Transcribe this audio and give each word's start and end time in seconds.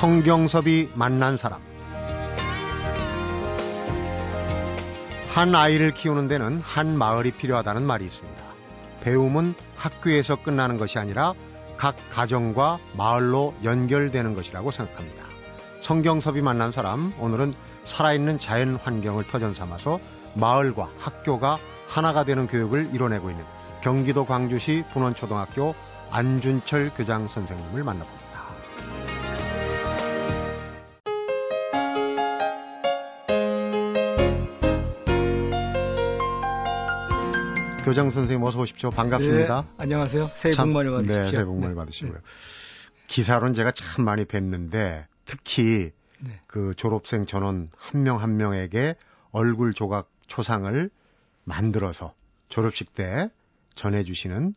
성경섭이 0.00 0.88
만난 0.94 1.36
사람. 1.36 1.60
한 5.28 5.54
아이를 5.54 5.92
키우는 5.92 6.26
데는 6.26 6.58
한 6.60 6.96
마을이 6.96 7.32
필요하다는 7.32 7.82
말이 7.82 8.06
있습니다. 8.06 8.42
배움은 9.02 9.54
학교에서 9.76 10.36
끝나는 10.36 10.78
것이 10.78 10.98
아니라 10.98 11.34
각 11.76 11.96
가정과 12.14 12.78
마을로 12.96 13.52
연결되는 13.62 14.34
것이라고 14.34 14.70
생각합니다. 14.70 15.22
성경섭이 15.82 16.40
만난 16.40 16.72
사람, 16.72 17.12
오늘은 17.18 17.52
살아있는 17.84 18.38
자연 18.38 18.76
환경을 18.76 19.24
터전 19.24 19.52
삼아서 19.52 20.00
마을과 20.34 20.88
학교가 20.98 21.58
하나가 21.88 22.24
되는 22.24 22.46
교육을 22.46 22.94
이뤄내고 22.94 23.28
있는 23.28 23.44
경기도 23.82 24.24
광주시 24.24 24.84
분원초등학교 24.94 25.74
안준철 26.10 26.92
교장 26.94 27.28
선생님을 27.28 27.84
만나봅니다. 27.84 28.19
교장 37.84 38.10
선생님 38.10 38.44
어서 38.46 38.60
오십시오. 38.60 38.90
반갑습니다. 38.90 39.62
네, 39.62 39.68
안녕하세요. 39.78 40.30
새해 40.34 40.54
복 40.54 40.68
많이 40.68 40.90
받으십시오. 40.90 41.22
네, 41.22 41.30
새해 41.30 41.44
복 41.44 41.58
많이 41.58 41.70
네. 41.70 41.74
받으시고요. 41.74 42.12
네. 42.12 42.20
기사로는 43.06 43.54
제가 43.54 43.70
참 43.70 44.04
많이 44.04 44.24
뵀는데 44.26 45.06
특히 45.24 45.90
네. 46.20 46.40
그 46.46 46.74
졸업생 46.76 47.24
전원 47.24 47.70
한 47.76 48.02
명한 48.02 48.22
한 48.22 48.36
명에게 48.36 48.96
얼굴 49.32 49.72
조각 49.72 50.10
초상을 50.26 50.90
만들어서 51.44 52.12
졸업식 52.50 52.94
때 52.94 53.30
전해주시는 53.76 54.52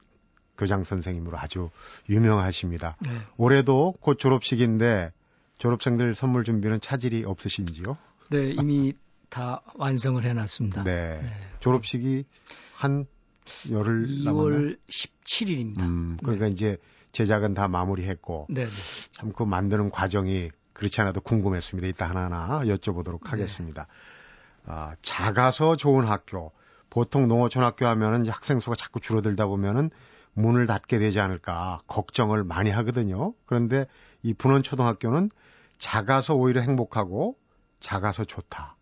교장 0.57 0.83
선생님으로 0.83 1.37
아주 1.37 1.69
유명하십니다. 2.09 2.97
네. 3.07 3.11
올해도 3.37 3.93
곧 4.01 4.19
졸업식인데 4.19 5.13
졸업생들 5.59 6.13
선물 6.13 6.43
준비는 6.43 6.81
차질이 6.81 7.23
없으신지요? 7.23 7.97
네, 8.31 8.49
이미 8.49 8.93
다 9.29 9.61
완성을 9.75 10.21
해놨습니다. 10.23 10.83
네. 10.83 11.19
네. 11.21 11.29
졸업식이 11.61 12.25
한 12.73 13.05
열흘 13.71 14.07
2월 14.07 14.23
남았나? 14.23 14.75
17일입니다. 14.89 15.81
음, 15.81 16.17
그러니까 16.21 16.45
네. 16.45 16.51
이제 16.51 16.77
제작은 17.11 17.53
다 17.53 17.67
마무리했고 17.67 18.47
네, 18.49 18.65
네. 18.65 18.71
참그 19.13 19.43
만드는 19.43 19.89
과정이 19.91 20.49
그렇지 20.73 20.99
않아도 21.01 21.21
궁금했습니다. 21.21 21.87
이따 21.87 22.09
하나하나 22.09 22.59
여쭤보도록 22.65 23.23
네. 23.23 23.29
하겠습니다. 23.29 23.87
아, 24.65 24.95
작아서 25.01 25.75
좋은 25.75 26.05
학교. 26.07 26.51
보통 26.89 27.27
농어촌 27.27 27.63
학교 27.63 27.87
하면은 27.87 28.27
학생 28.27 28.59
수가 28.59 28.75
자꾸 28.75 28.99
줄어들다 28.99 29.47
보면은 29.47 29.89
문을 30.33 30.65
닫게 30.67 30.99
되지 30.99 31.19
않을까 31.19 31.81
걱정을 31.87 32.43
많이 32.43 32.69
하거든요. 32.71 33.33
그런데 33.45 33.85
이 34.23 34.33
분원초등학교는 34.33 35.29
작아서 35.77 36.35
오히려 36.35 36.61
행복하고 36.61 37.37
작아서 37.79 38.25
좋다. 38.25 38.77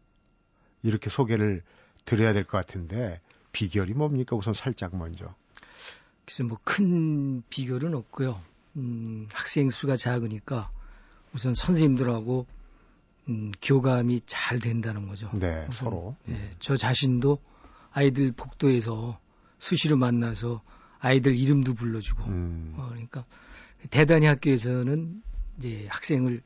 이렇게 0.83 1.09
소개를 1.09 1.63
드려야 2.05 2.33
될 2.33 2.43
것 2.43 2.57
같은데 2.57 3.19
비결이 3.51 3.93
뭡니까? 3.93 4.35
우선 4.35 4.53
살짝 4.53 4.95
먼저. 4.95 5.33
글쎄 6.25 6.43
뭐 6.43 6.57
큰 6.63 7.43
비결은 7.49 7.93
없고요. 7.93 8.41
음, 8.77 9.27
학생 9.33 9.69
수가 9.69 9.95
작으니까 9.95 10.69
우선 11.33 11.53
선생님들하고 11.55 12.45
음, 13.29 13.51
교감이 13.61 14.21
잘 14.25 14.59
된다는 14.59 15.07
거죠. 15.07 15.29
네, 15.33 15.65
우선, 15.69 15.85
서로. 15.85 16.15
네, 16.25 16.51
저 16.59 16.75
자신도 16.75 17.39
아이들 17.91 18.31
복도에서 18.31 19.19
수시로 19.59 19.97
만나서 19.97 20.61
아이들 20.99 21.35
이름도 21.35 21.73
불러주고, 21.73 22.23
음. 22.25 22.73
어, 22.77 22.87
그러니까 22.89 23.25
대단히 23.89 24.25
학교에서는 24.27 25.21
이제 25.57 25.87
학생을 25.89 26.35
에, 26.35 26.41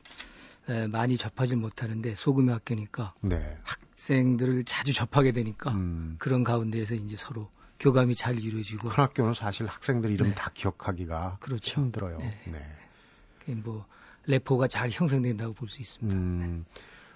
많이 0.90 1.16
접하지 1.16 1.56
못하는데 1.56 2.14
소금의 2.14 2.54
학교니까 2.54 3.14
네. 3.20 3.58
학생들을 3.62 4.64
자주 4.64 4.92
접하게 4.92 5.32
되니까 5.32 5.70
음. 5.72 6.16
그런 6.18 6.42
가운데에서 6.42 6.94
이제 6.94 7.16
서로 7.16 7.48
교감이 7.78 8.14
잘 8.14 8.38
이루어지고 8.38 8.88
큰 8.88 9.04
학교는 9.04 9.34
사실 9.34 9.66
학생들 9.66 10.10
이름 10.10 10.28
네. 10.30 10.34
다 10.34 10.50
기억하기가 10.54 11.38
그렇죠. 11.40 11.80
힘들어요. 11.80 12.18
네. 12.18 12.40
네. 12.46 13.54
뭐 13.54 13.86
레포가 14.26 14.66
잘 14.66 14.90
형성된다고 14.90 15.52
볼 15.54 15.68
수 15.68 15.80
있습니다. 15.80 16.18
음. 16.18 16.64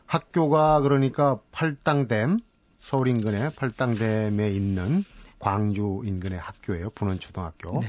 학교가 0.06 0.80
그러니까 0.80 1.40
팔당댐 1.52 2.38
서울 2.80 3.08
인근의 3.08 3.52
팔당댐에 3.54 4.50
있는 4.50 5.04
광주 5.38 6.02
인근의 6.04 6.38
학교예요. 6.38 6.90
분원초등학교. 6.90 7.80
네, 7.80 7.88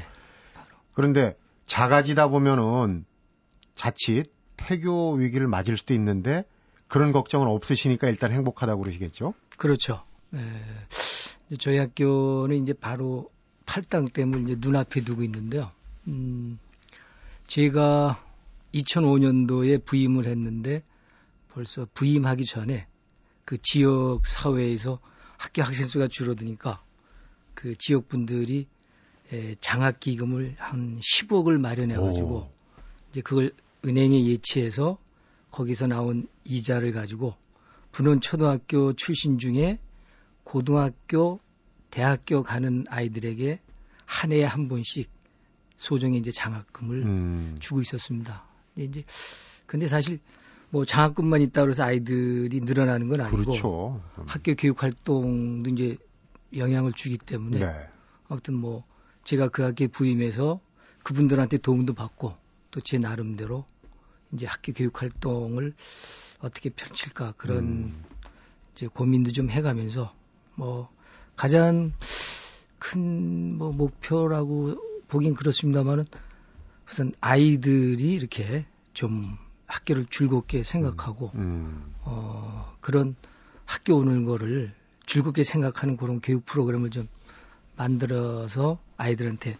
그런데 0.94 1.38
작아지다 1.66 2.28
보면은 2.28 3.06
자칫 3.76 4.32
폐교 4.68 5.14
위기를 5.14 5.48
맞을 5.48 5.78
수도 5.78 5.94
있는데 5.94 6.44
그런 6.88 7.12
걱정은 7.12 7.48
없으시니까 7.48 8.10
일단 8.10 8.32
행복하다고 8.32 8.82
그러시겠죠? 8.82 9.34
그렇죠. 9.58 10.04
네. 10.30 10.42
저희 11.60 11.78
학교는 11.78 12.58
이제 12.58 12.74
바로 12.74 13.30
팔당 13.66 14.06
댐을 14.06 14.44
이제 14.44 14.56
눈앞에 14.58 15.02
두고 15.02 15.24
있는데요. 15.24 15.72
음, 16.08 16.60
제가 17.48 18.24
2005년도에 18.74 19.84
부임을 19.86 20.26
했는데 20.28 20.84
벌써 21.54 21.88
부임하기 21.94 22.46
전에 22.46 22.88
그 23.46 23.58
지역 23.58 24.26
사회에서 24.26 25.00
학교 25.38 25.62
학생 25.62 25.88
수가 25.88 26.08
줄어드니까 26.08 26.82
그 27.54 27.76
지역 27.78 28.08
분들이 28.08 28.68
장학 29.60 30.00
기금을 30.00 30.56
한 30.58 31.00
10억을 31.00 31.58
마련해 31.58 31.96
가지고 31.96 32.50
이제 33.12 33.22
그걸 33.22 33.52
은행에 33.86 34.26
예치해서 34.26 34.98
거기서 35.52 35.88
나온 35.88 36.28
이자를 36.46 36.92
가지고 36.92 37.34
분원 37.92 38.22
초등학교 38.22 38.94
출신 38.94 39.38
중에 39.38 39.80
고등학교, 40.44 41.40
대학교 41.90 42.42
가는 42.44 42.86
아이들에게 42.90 43.60
한 44.06 44.32
해에 44.32 44.44
한 44.44 44.68
번씩 44.68 45.10
소정의 45.76 46.20
이제 46.20 46.32
장학금을 46.32 47.04
음. 47.04 47.56
주고 47.60 47.82
있었습니다. 47.82 48.44
이제 48.78 49.04
근데 49.66 49.88
사실 49.88 50.20
뭐 50.70 50.86
장학금만 50.86 51.42
있다 51.42 51.62
그래서 51.64 51.84
아이들이 51.84 52.62
늘어나는 52.62 53.10
건 53.10 53.22
아니고 53.22 53.38
그렇죠. 53.38 54.02
학교 54.26 54.56
교육 54.56 54.82
활동도 54.82 55.70
이제 55.70 55.98
영향을 56.56 56.94
주기 56.94 57.18
때문에 57.18 57.60
네. 57.60 57.88
아무튼 58.28 58.56
뭐 58.56 58.86
제가 59.24 59.50
그 59.50 59.64
학교에 59.64 59.88
부임해서 59.88 60.60
그분들한테 61.04 61.58
도움도 61.58 61.94
받고 61.94 62.36
또 62.72 62.82
제 62.82 62.98
나름대로 62.98 63.66
이제 64.34 64.46
학교 64.46 64.74
교육 64.74 65.02
활동을 65.02 65.74
어떻게 66.40 66.70
펼칠까 66.70 67.34
그런 67.38 67.58
음. 67.60 68.04
이제 68.74 68.88
고민도 68.88 69.32
좀 69.32 69.50
해가면서 69.50 70.14
뭐 70.56 70.90
가장 71.36 71.94
큰 72.80 73.58
뭐 73.58 73.72
목표라고 73.72 74.76
보긴 75.08 75.36
그렇습니다만은 75.36 76.06
우선 76.90 77.14
아이들이 77.22 78.14
이렇게 78.14 78.66
좀 78.94 79.38
학교를 79.68 80.06
즐겁게 80.08 80.64
생각하고 80.64 81.32
음. 81.36 81.40
음. 81.40 81.96
어 82.02 82.76
그런 82.82 83.16
학교 83.66 83.96
오는 83.98 84.26
거를 84.26 84.74
즐겁게 85.06 85.44
생각하는 85.44 85.96
그런 85.96 86.22
교육 86.22 86.46
프로그램을 86.46 86.90
좀 86.90 87.08
만들어서 87.76 88.80
아이들한테 88.98 89.58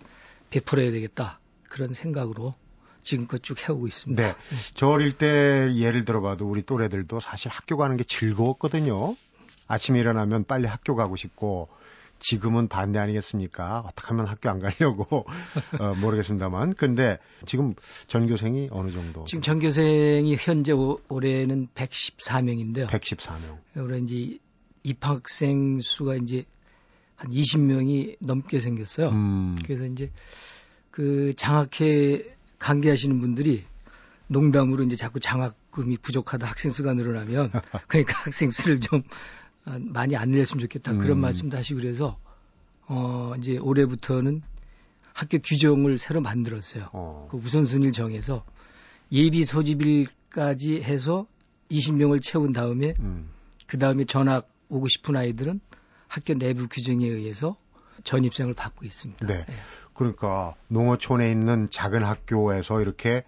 베풀어야 0.50 0.92
되겠다 0.92 1.40
그런 1.70 1.94
생각으로 1.94 2.54
지금껏 3.04 3.42
쭉 3.42 3.58
해오고 3.68 3.88
있습니다. 3.88 4.24
네. 4.24 4.36
저 4.74 4.88
어릴 4.88 5.14
때 5.14 5.72
예를 5.74 6.06
들어봐도 6.06 6.48
우리 6.48 6.62
또래들도 6.62 7.20
사실 7.20 7.50
학교 7.50 7.78
가는 7.78 7.98
게 7.98 8.04
즐거웠거든요. 8.04 9.16
아침에 9.68 10.00
일어나면 10.00 10.46
빨리 10.46 10.68
학교 10.68 10.96
가고 10.96 11.16
싶고 11.16 11.70
지금은 12.20 12.68
반대 12.68 13.00
아니겠습니까? 13.00 13.80
어떻게 13.80 14.10
하면 14.10 14.28
학교 14.28 14.50
안 14.50 14.60
가려고 14.60 15.26
어, 15.80 15.96
모르겠습니다만. 15.96 16.74
근데 16.76 17.18
지금 17.46 17.74
전교생이 18.08 18.70
어느 18.72 18.92
정도? 18.92 19.24
지금 19.26 19.42
전교생이 19.42 20.36
현재 20.40 20.72
오, 20.72 21.00
올해는 21.10 21.68
114명인데요. 21.74 22.88
114명. 22.88 23.58
올해 23.78 23.98
이제 24.00 24.38
입학생 24.84 25.80
수가 25.82 26.16
이제 26.16 26.46
한 27.16 27.32
20명이 27.32 28.18
넘게 28.20 28.60
생겼어요. 28.60 29.10
음. 29.10 29.58
그래서 29.64 29.86
이제 29.86 30.12
그 30.92 31.34
장학회 31.36 32.36
관계하시는 32.62 33.20
분들이 33.20 33.66
농담으로 34.28 34.84
이제 34.86 34.96
자꾸 34.96 35.20
장학금이 35.20 35.98
부족하다 35.98 36.48
학생 36.48 36.72
수가 36.72 36.94
늘어나면 36.94 37.52
그러니까 37.88 38.20
학생 38.24 38.50
수를 38.50 38.80
좀 38.80 39.04
아, 39.66 39.78
많이 39.80 40.16
안 40.16 40.30
늘렸으면 40.30 40.62
좋겠다 40.62 40.94
그런 40.94 41.18
음. 41.18 41.22
말씀도 41.22 41.58
하시고 41.58 41.82
그래서 41.82 42.18
어 42.88 43.34
이제 43.38 43.58
올해부터는 43.58 44.42
학교 45.14 45.40
규정을 45.40 45.98
새로 45.98 46.22
만들었어요. 46.22 46.88
어. 46.94 47.28
그 47.30 47.38
우선순위를 47.38 47.92
정해서 47.92 48.46
예비 49.12 49.44
소집일까지 49.44 50.82
해서 50.82 51.28
20명을 51.70 52.22
채운 52.22 52.54
다음에 52.54 52.94
음. 53.02 53.30
그 53.68 53.78
다음에 53.78 54.06
전학 54.06 54.50
오고 54.70 54.88
싶은 54.88 55.18
아이들은 55.18 55.60
학교 56.08 56.34
내부 56.34 56.68
규정에 56.68 57.08
의해서 57.08 57.58
전입생을 58.04 58.54
받고 58.54 58.86
있습니다. 58.86 59.26
네. 59.26 59.46
네. 59.46 59.54
그러니까 59.94 60.56
농어촌에 60.68 61.30
있는 61.30 61.70
작은 61.70 62.04
학교에서 62.04 62.82
이렇게 62.82 63.24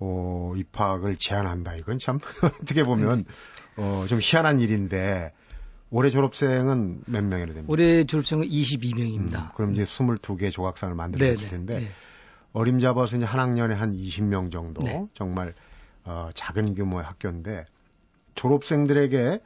어, 0.00 0.52
입학을 0.56 1.16
제한한다. 1.16 1.74
이건 1.76 1.98
참 1.98 2.18
어떻게 2.62 2.84
보면 2.84 3.24
어, 3.76 4.04
좀 4.08 4.18
희한한 4.20 4.60
일인데 4.60 5.32
올해 5.90 6.10
졸업생은 6.10 7.02
몇 7.06 7.24
명이나 7.24 7.52
됩니까? 7.52 7.66
올해 7.68 8.04
졸업생은 8.04 8.46
22명입니다. 8.46 9.34
음, 9.34 9.48
그럼 9.54 9.72
이제 9.72 9.84
22개 9.84 10.52
조각상을 10.52 10.94
만들었을 10.94 11.48
텐데 11.48 11.80
네. 11.80 11.88
어림잡아서 12.52 13.16
이제 13.16 13.24
한 13.24 13.40
학년에 13.40 13.74
한 13.74 13.92
20명 13.92 14.52
정도 14.52 14.82
네. 14.82 15.06
정말 15.14 15.54
어, 16.04 16.30
작은 16.34 16.74
규모의 16.74 17.04
학교인데 17.04 17.64
졸업생들에게 18.34 19.40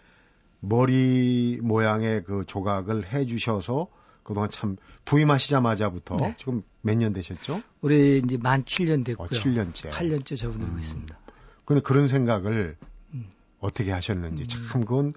머리 0.61 1.59
모양의 1.63 2.23
그 2.25 2.45
조각을 2.47 3.13
해 3.13 3.27
주셔서 3.27 3.89
그동안 4.23 4.51
참 4.51 4.77
부임하시자마자부터 5.05 6.17
네. 6.17 6.35
지금 6.39 6.63
몇 6.81 6.97
년 6.97 7.13
되셨죠? 7.13 7.63
올해 7.81 8.19
이제 8.19 8.37
만 8.37 8.65
7년 8.65 9.05
됐고요. 9.05 9.27
어, 9.27 9.31
7년째. 9.31 9.91
8년째 9.91 10.37
접어들고 10.37 10.73
음. 10.73 10.79
있습니다. 10.79 11.19
근데 11.65 11.81
그런 11.83 12.09
생각을 12.09 12.77
음. 13.15 13.33
어떻게 13.61 13.91
하셨는지 13.93 14.43
음. 14.43 14.49
참 14.69 14.85
그건 14.85 15.15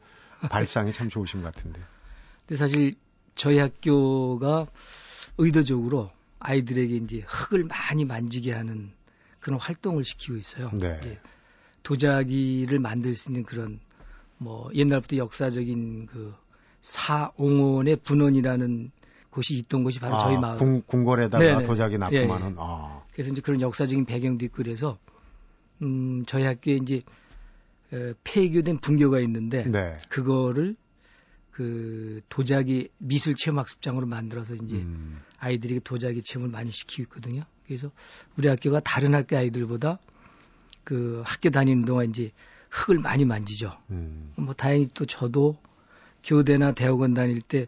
발상이 0.49 0.91
참 0.91 1.09
좋으신 1.09 1.41
것 1.41 1.53
같은데. 1.53 1.79
근데 2.45 2.57
사실 2.57 2.93
저희 3.35 3.57
학교가 3.57 4.67
의도적으로 5.37 6.09
아이들에게 6.39 6.95
이제 6.95 7.23
흙을 7.27 7.65
많이 7.65 8.05
만지게 8.05 8.53
하는 8.53 8.91
그런 9.39 9.59
활동을 9.59 10.03
시키고 10.03 10.37
있어요. 10.37 10.69
네. 10.73 11.19
도자기를 11.83 12.79
만들 12.79 13.15
수 13.15 13.29
있는 13.29 13.43
그런 13.43 13.79
뭐 14.37 14.69
옛날부터 14.73 15.17
역사적인 15.17 16.07
그 16.07 16.33
사옹원의 16.81 17.97
분원이라는 17.97 18.91
곳이 19.35 19.57
있던 19.59 19.83
곳이 19.83 19.99
바로 19.99 20.15
아, 20.15 20.17
저희 20.17 20.37
마을. 20.37 20.57
궁, 20.57 20.81
궁궐에다가 20.85 21.43
네네. 21.43 21.63
도자기 21.65 21.97
납품하는. 21.97 22.47
예, 22.47 22.51
예. 22.51 22.55
아. 22.57 23.03
그래서 23.11 23.31
이제 23.31 23.41
그런 23.41 23.59
역사적인 23.59 24.05
배경도 24.05 24.45
있고 24.45 24.57
그래서 24.57 24.97
음 25.81 26.23
저희 26.25 26.43
학교에 26.43 26.75
이제 26.77 27.01
에, 27.91 28.13
폐교된 28.23 28.77
분교가 28.77 29.19
있는데 29.19 29.65
네. 29.65 29.97
그거를 30.07 30.77
그 31.51 32.21
도자기 32.29 32.89
미술 32.97 33.35
체험 33.35 33.59
학습장으로 33.59 34.05
만들어서 34.07 34.55
이제 34.55 34.77
음. 34.77 35.21
아이들에게 35.37 35.81
도자기 35.83 36.23
체험을 36.23 36.49
많이 36.49 36.71
시키고 36.71 37.03
있거든요. 37.03 37.43
그래서 37.65 37.91
우리 38.37 38.47
학교가 38.47 38.79
다른 38.79 39.13
학교 39.13 39.35
아이들보다 39.35 39.99
그 40.85 41.23
학교 41.25 41.49
다니는 41.49 41.83
동안 41.83 42.09
이제 42.09 42.31
흙을 42.69 42.99
많이 42.99 43.25
만지죠. 43.25 43.71
음. 43.91 44.31
뭐 44.37 44.53
다행히 44.53 44.87
또 44.93 45.05
저도 45.05 45.57
교대나 46.25 46.73
대학원 46.73 47.13
다닐 47.13 47.41
때 47.41 47.67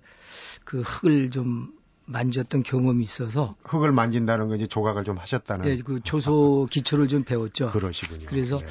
그 0.67 0.81
흙을 0.81 1.31
좀 1.31 1.73
만졌던 2.05 2.63
경험이 2.63 3.03
있어서 3.03 3.55
흙을 3.63 3.93
만진다는 3.93 4.49
건 4.49 4.57
이제 4.57 4.67
조각을 4.67 5.05
좀 5.05 5.17
하셨다는 5.17 5.65
네, 5.65 5.81
그 5.81 6.01
조소 6.01 6.67
기초를 6.71 7.07
좀 7.07 7.23
배웠죠. 7.23 7.69
그러시군요. 7.69 8.25
그래서 8.27 8.57
네. 8.57 8.65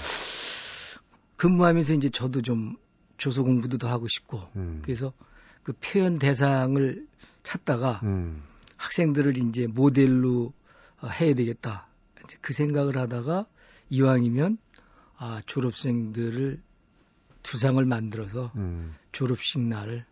근무하면서 1.36 1.94
이제 1.94 2.10
저도 2.10 2.42
좀 2.42 2.76
조소 3.16 3.44
공부도 3.44 3.78
더 3.78 3.88
하고 3.88 4.08
싶고 4.08 4.42
음. 4.56 4.80
그래서 4.82 5.14
그 5.62 5.72
표현 5.80 6.18
대상을 6.18 7.06
찾다가 7.42 8.00
음. 8.02 8.42
학생들을 8.76 9.38
이제 9.38 9.66
모델로 9.66 10.52
어, 11.00 11.08
해야 11.08 11.34
되겠다. 11.34 11.88
그 12.42 12.52
생각을 12.52 12.98
하다가 12.98 13.46
이왕이면 13.88 14.58
아, 15.16 15.40
졸업생들을 15.46 16.60
두상을 17.46 17.82
만들어서 17.84 18.50
음. 18.56 18.94
졸업식 19.12 19.60
날 19.60 20.04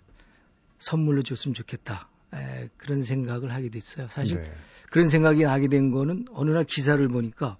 선물로 0.78 1.22
줬으면 1.22 1.54
좋겠다. 1.54 2.08
에, 2.32 2.68
그런 2.76 3.02
생각을 3.02 3.52
하게 3.52 3.70
됐어요. 3.70 4.06
사실 4.08 4.40
네. 4.42 4.52
그런 4.90 5.08
생각이 5.08 5.42
나게 5.42 5.66
된 5.68 5.90
거는 5.90 6.26
어느 6.32 6.50
날 6.50 6.64
기사를 6.64 7.06
보니까 7.08 7.58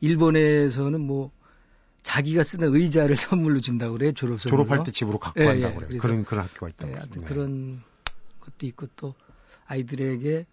일본에서는 0.00 1.00
뭐 1.00 1.32
자기가 2.02 2.42
쓰는 2.42 2.74
의자를 2.74 3.16
선물로 3.16 3.60
준다고 3.60 3.94
그래요. 3.94 4.12
졸업 4.12 4.40
선물 4.40 4.66
졸업할 4.66 4.84
때 4.84 4.90
집으로 4.90 5.18
갖고 5.18 5.40
예, 5.40 5.46
간다고 5.46 5.82
예. 5.82 5.86
그래요. 5.86 6.00
그런 6.00 6.24
그런 6.24 6.44
학교가 6.44 6.68
있다고. 6.68 6.92
네, 6.92 6.98
하여튼 6.98 7.22
네. 7.22 7.28
그런 7.28 7.82
것도 8.40 8.66
있고 8.66 8.86
또 8.96 9.14
아이들에게 9.66 10.46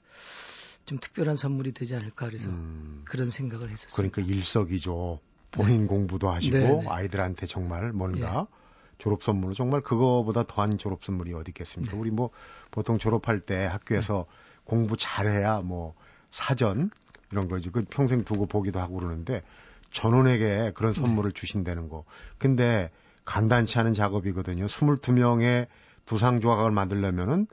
좀 0.86 1.00
특별한 1.00 1.36
선물이 1.36 1.74
되지 1.74 1.96
않을까 1.96 2.28
그래서 2.28 2.50
음. 2.50 3.02
그런 3.06 3.30
생각을 3.30 3.70
했었어요. 3.70 4.10
그러니까 4.10 4.22
일석이조 4.22 5.20
본인 5.52 5.82
네. 5.82 5.88
공부도 5.88 6.30
하시고 6.30 6.58
네, 6.58 6.76
네. 6.82 6.86
아이들한테 6.88 7.46
정말 7.46 7.92
뭔가 7.92 8.48
예. 8.50 8.58
졸업 8.98 9.24
선물로 9.24 9.54
정말 9.54 9.82
그거보다 9.82 10.44
더한 10.44 10.78
졸업 10.78 11.04
선물이 11.04 11.34
어디 11.34 11.50
있겠습니까? 11.50 11.94
네. 11.94 12.00
우리 12.00 12.12
뭐 12.12 12.32
보통 12.72 12.98
졸업할 12.98 13.40
때 13.40 13.66
학교에서 13.66 14.26
네. 14.28 14.62
공부 14.64 14.98
잘해야 14.98 15.62
뭐 15.62 15.96
사전 16.32 16.90
이런 17.32 17.48
거지 17.48 17.70
그 17.70 17.86
평생 17.90 18.24
두고 18.24 18.48
보기도 18.48 18.80
하고 18.80 18.96
그러는데 18.96 19.44
전원에게 19.92 20.72
그런 20.76 20.94
네. 20.94 21.02
선물을 21.02 21.32
주신다는 21.32 21.90
거. 21.90 22.04
근데 22.38 22.92
간단치 23.26 23.78
않은 23.80 23.94
작업이거든요. 23.94 24.68
22명의 24.68 25.68
두상 26.06 26.40
조각을 26.40 26.72
만들려면은 26.72 27.48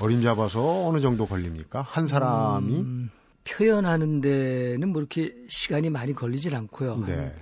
어림 0.00 0.22
잡아서 0.22 0.86
어느 0.86 1.00
정도 1.00 1.26
걸립니까? 1.26 1.82
한 1.82 2.06
사람이 2.06 2.80
음, 2.80 3.10
표현하는 3.48 4.20
데는 4.20 4.88
뭐 4.88 5.00
이렇게 5.00 5.34
시간이 5.48 5.90
많이 5.90 6.12
걸리질 6.12 6.54
않고요. 6.54 7.04
네. 7.06 7.34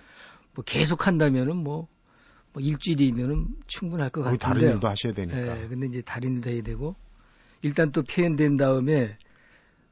뭐 0.55 0.65
계속 0.65 1.07
한다면은 1.07 1.57
뭐, 1.57 1.89
뭐 2.53 2.63
일주일이면은 2.63 3.49
충분할 3.67 4.11
것 4.11 4.23
같은데. 4.23 4.45
다른 4.45 4.61
일도 4.75 4.87
하셔야 4.87 5.13
되니까. 5.13 5.37
네, 5.37 5.69
근데 5.69 5.87
이제 5.87 6.03
다른 6.03 6.37
일도 6.37 6.51
해야 6.51 6.63
되고 6.63 6.95
일단 7.63 7.91
또 7.91 8.03
표현된 8.03 8.57
다음에 8.57 9.17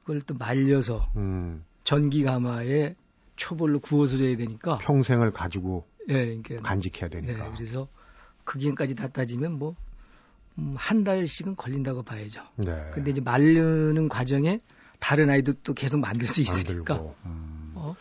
그걸 0.03 0.20
또 0.20 0.35
말려서 0.35 1.11
음. 1.17 1.64
전기 1.85 2.23
가마에 2.23 2.94
초벌로 3.37 3.81
구워서 3.81 4.17
줘야 4.19 4.37
되니까 4.37 4.79
평생을 4.79 5.32
가지고 5.32 5.87
네, 6.06 6.41
그러니까, 6.43 6.69
간직해야 6.69 7.08
되니까. 7.08 7.44
네, 7.44 7.53
그래서 7.56 7.88
그 8.44 8.58
기간까지 8.58 8.94
다 8.94 9.08
따지면 9.08 9.53
뭐 9.53 9.75
음, 10.58 10.75
한 10.76 11.03
달씩은 11.03 11.56
걸린다고 11.56 12.03
봐야죠. 12.03 12.43
네. 12.56 12.91
근데 12.93 13.11
이제 13.11 13.20
말르는 13.20 14.08
과정에 14.08 14.61
다른 15.02 15.28
아이들도 15.31 15.75
계속 15.75 15.99
만들 15.99 16.28
수 16.28 16.40
있으니까. 16.43 16.94
음. 17.26 17.72
어? 17.75 17.96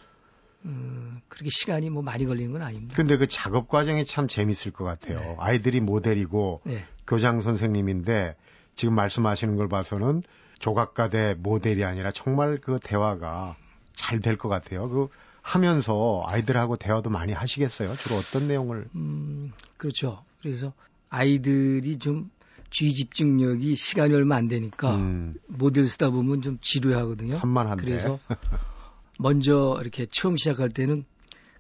음, 0.66 1.20
그렇게 1.28 1.50
시간이 1.50 1.90
뭐 1.90 2.04
많이 2.04 2.26
걸리는 2.28 2.52
건 2.52 2.62
아닙니다. 2.62 2.96
근데 2.96 3.18
그 3.18 3.28
작업 3.28 3.68
과정이 3.68 4.06
참 4.06 4.28
재밌을 4.28 4.72
것 4.72 4.84
같아요. 4.84 5.18
네. 5.18 5.36
아이들이 5.40 5.82
모델이고 5.82 6.62
네. 6.64 6.86
교장 7.08 7.42
선생님인데 7.42 8.36
지금 8.76 8.94
말씀하시는 8.94 9.56
걸 9.56 9.68
봐서는 9.68 10.22
조각가 10.60 11.10
대 11.10 11.34
모델이 11.40 11.84
아니라 11.84 12.12
정말 12.12 12.60
그 12.60 12.78
대화가 12.82 13.56
잘 13.96 14.20
될 14.22 14.38
것 14.38 14.48
같아요. 14.48 14.88
그 14.88 15.08
하면서 15.42 16.24
아이들하고 16.28 16.76
대화도 16.76 17.10
많이 17.10 17.34
하시겠어요? 17.34 17.96
주로 17.96 18.16
어떤 18.18 18.48
내용을? 18.48 18.88
음, 18.94 19.52
그렇죠. 19.78 20.24
그래서 20.40 20.72
아이들이 21.10 21.98
좀 21.98 22.30
주의 22.72 22.92
집중력이 22.94 23.76
시간이 23.76 24.16
얼마 24.16 24.38
안 24.38 24.48
되니까 24.48 24.96
음. 24.96 25.36
모델 25.48 25.88
쓰다 25.88 26.10
보면 26.10 26.42
좀 26.42 26.58
지루하거든요. 26.62 27.38
산만한데. 27.38 27.84
그래서 27.84 28.20
먼저 29.20 29.78
이렇게 29.82 30.06
처음 30.08 30.38
시작할 30.38 30.70
때는 30.70 31.04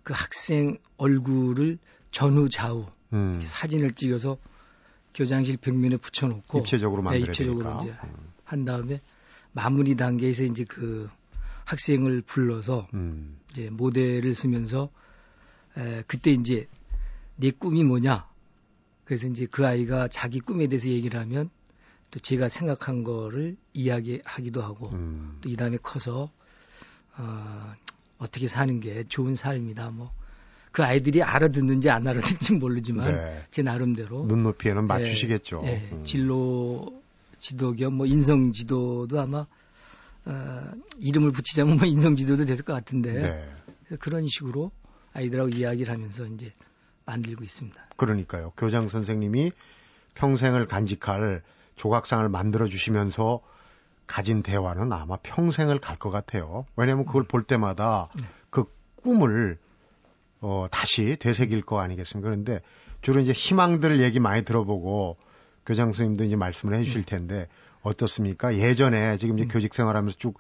그 0.04 0.14
학생 0.16 0.80
얼굴을 0.98 1.78
전후 2.12 2.50
좌우 2.50 2.88
음. 3.14 3.42
사진을 3.44 3.94
찍어서 3.94 4.38
교장실 5.14 5.58
벽면에 5.58 5.98
붙여놓고 5.98 6.60
입체적으로 6.60 7.02
만들어 7.02 7.26
네, 7.26 7.30
입체적으로 7.30 7.82
이제 7.82 7.94
음. 8.06 8.32
한 8.46 8.64
다음에 8.64 9.02
마무리 9.52 9.96
단계에서 9.98 10.44
이제 10.46 10.64
그 10.64 11.10
학생을 11.66 12.22
불러서 12.22 12.88
음. 12.94 13.38
이제 13.52 13.70
모델을 13.70 14.34
쓰면서 14.34 14.90
에, 15.78 16.04
그때 16.08 16.32
이제 16.32 16.68
내 17.36 17.52
꿈이 17.52 17.84
뭐냐 17.84 18.31
그래서 19.12 19.28
이제 19.28 19.46
그 19.46 19.68
아이가 19.68 20.08
자기 20.08 20.40
꿈에 20.40 20.68
대해서 20.68 20.88
얘기를 20.88 21.20
하면 21.20 21.50
또 22.12 22.20
제가 22.22 22.48
생각한 22.48 23.04
거를 23.04 23.58
이야기하기도 23.74 24.64
하고 24.64 24.88
음. 24.94 25.38
또이 25.42 25.58
다음에 25.58 25.76
커서 25.84 26.32
어, 27.18 27.74
어떻게 28.20 28.48
사는 28.48 28.80
게 28.80 29.04
좋은 29.04 29.36
삶이다 29.36 29.90
뭐. 29.90 30.14
그 30.72 30.82
아이들이 30.84 31.22
알아듣는지 31.24 31.90
안 31.90 32.08
알아듣는지 32.08 32.54
모르지만 32.54 33.14
네. 33.14 33.44
제 33.52 33.62
나름대로 33.64 34.28
눈높이에는 34.28 34.88
맞추시겠죠. 34.88 35.60
네, 35.62 35.90
네, 35.90 35.90
음. 35.92 36.06
진로 36.06 37.02
지도 37.38 37.74
겸 37.74 37.94
뭐 37.96 38.06
인성 38.06 38.54
지도도 38.54 39.20
아마 39.20 39.46
어, 40.24 40.72
이름을 41.00 41.34
붙이자면 41.34 41.76
뭐 41.76 41.86
인성 41.86 42.16
지도도 42.16 42.46
됐을 42.46 42.64
것 42.64 42.72
같은데 42.72 43.12
네. 43.12 43.54
그래서 43.84 44.00
그런 44.00 44.26
식으로 44.30 44.72
아이들하고 45.12 45.50
이야기를 45.50 45.94
하면서 45.94 46.26
이제 46.28 46.54
만들고 47.12 47.44
있습니다. 47.44 47.80
그러니까요. 47.98 48.52
교장 48.58 48.88
선생님이 48.88 49.52
평생을 50.16 50.68
간직할 50.68 51.42
조각상을 51.76 52.28
만들어 52.30 52.68
주시면서 52.68 53.42
가진 54.08 54.44
대화는 54.44 54.92
아마 54.92 55.18
평생을 55.18 55.80
갈 55.80 55.98
것 55.98 56.10
같아요. 56.10 56.66
왜냐하면 56.76 57.06
그걸 57.06 57.24
볼 57.24 57.44
때마다 57.44 58.10
네. 58.16 58.24
그 58.50 58.66
꿈을 59.04 59.58
어, 60.42 60.68
다시 60.72 61.18
되새길 61.18 61.62
거 61.62 61.80
아니겠습니까? 61.80 62.30
그런데 62.30 62.62
주로 63.02 63.20
이제 63.20 63.32
희망들 63.32 64.00
얘기 64.02 64.20
많이 64.20 64.44
들어보고 64.44 65.18
교장 65.66 65.88
선생님도 65.88 66.24
이제 66.24 66.36
말씀을 66.36 66.74
해주실 66.80 67.04
네. 67.04 67.18
텐데 67.18 67.48
어떻습니까? 67.84 68.56
예전에 68.56 69.18
지금 69.18 69.38
이제 69.38 69.46
음. 69.46 69.50
교직 69.50 69.74
생활하면서 69.74 70.18
쭉 70.18 70.38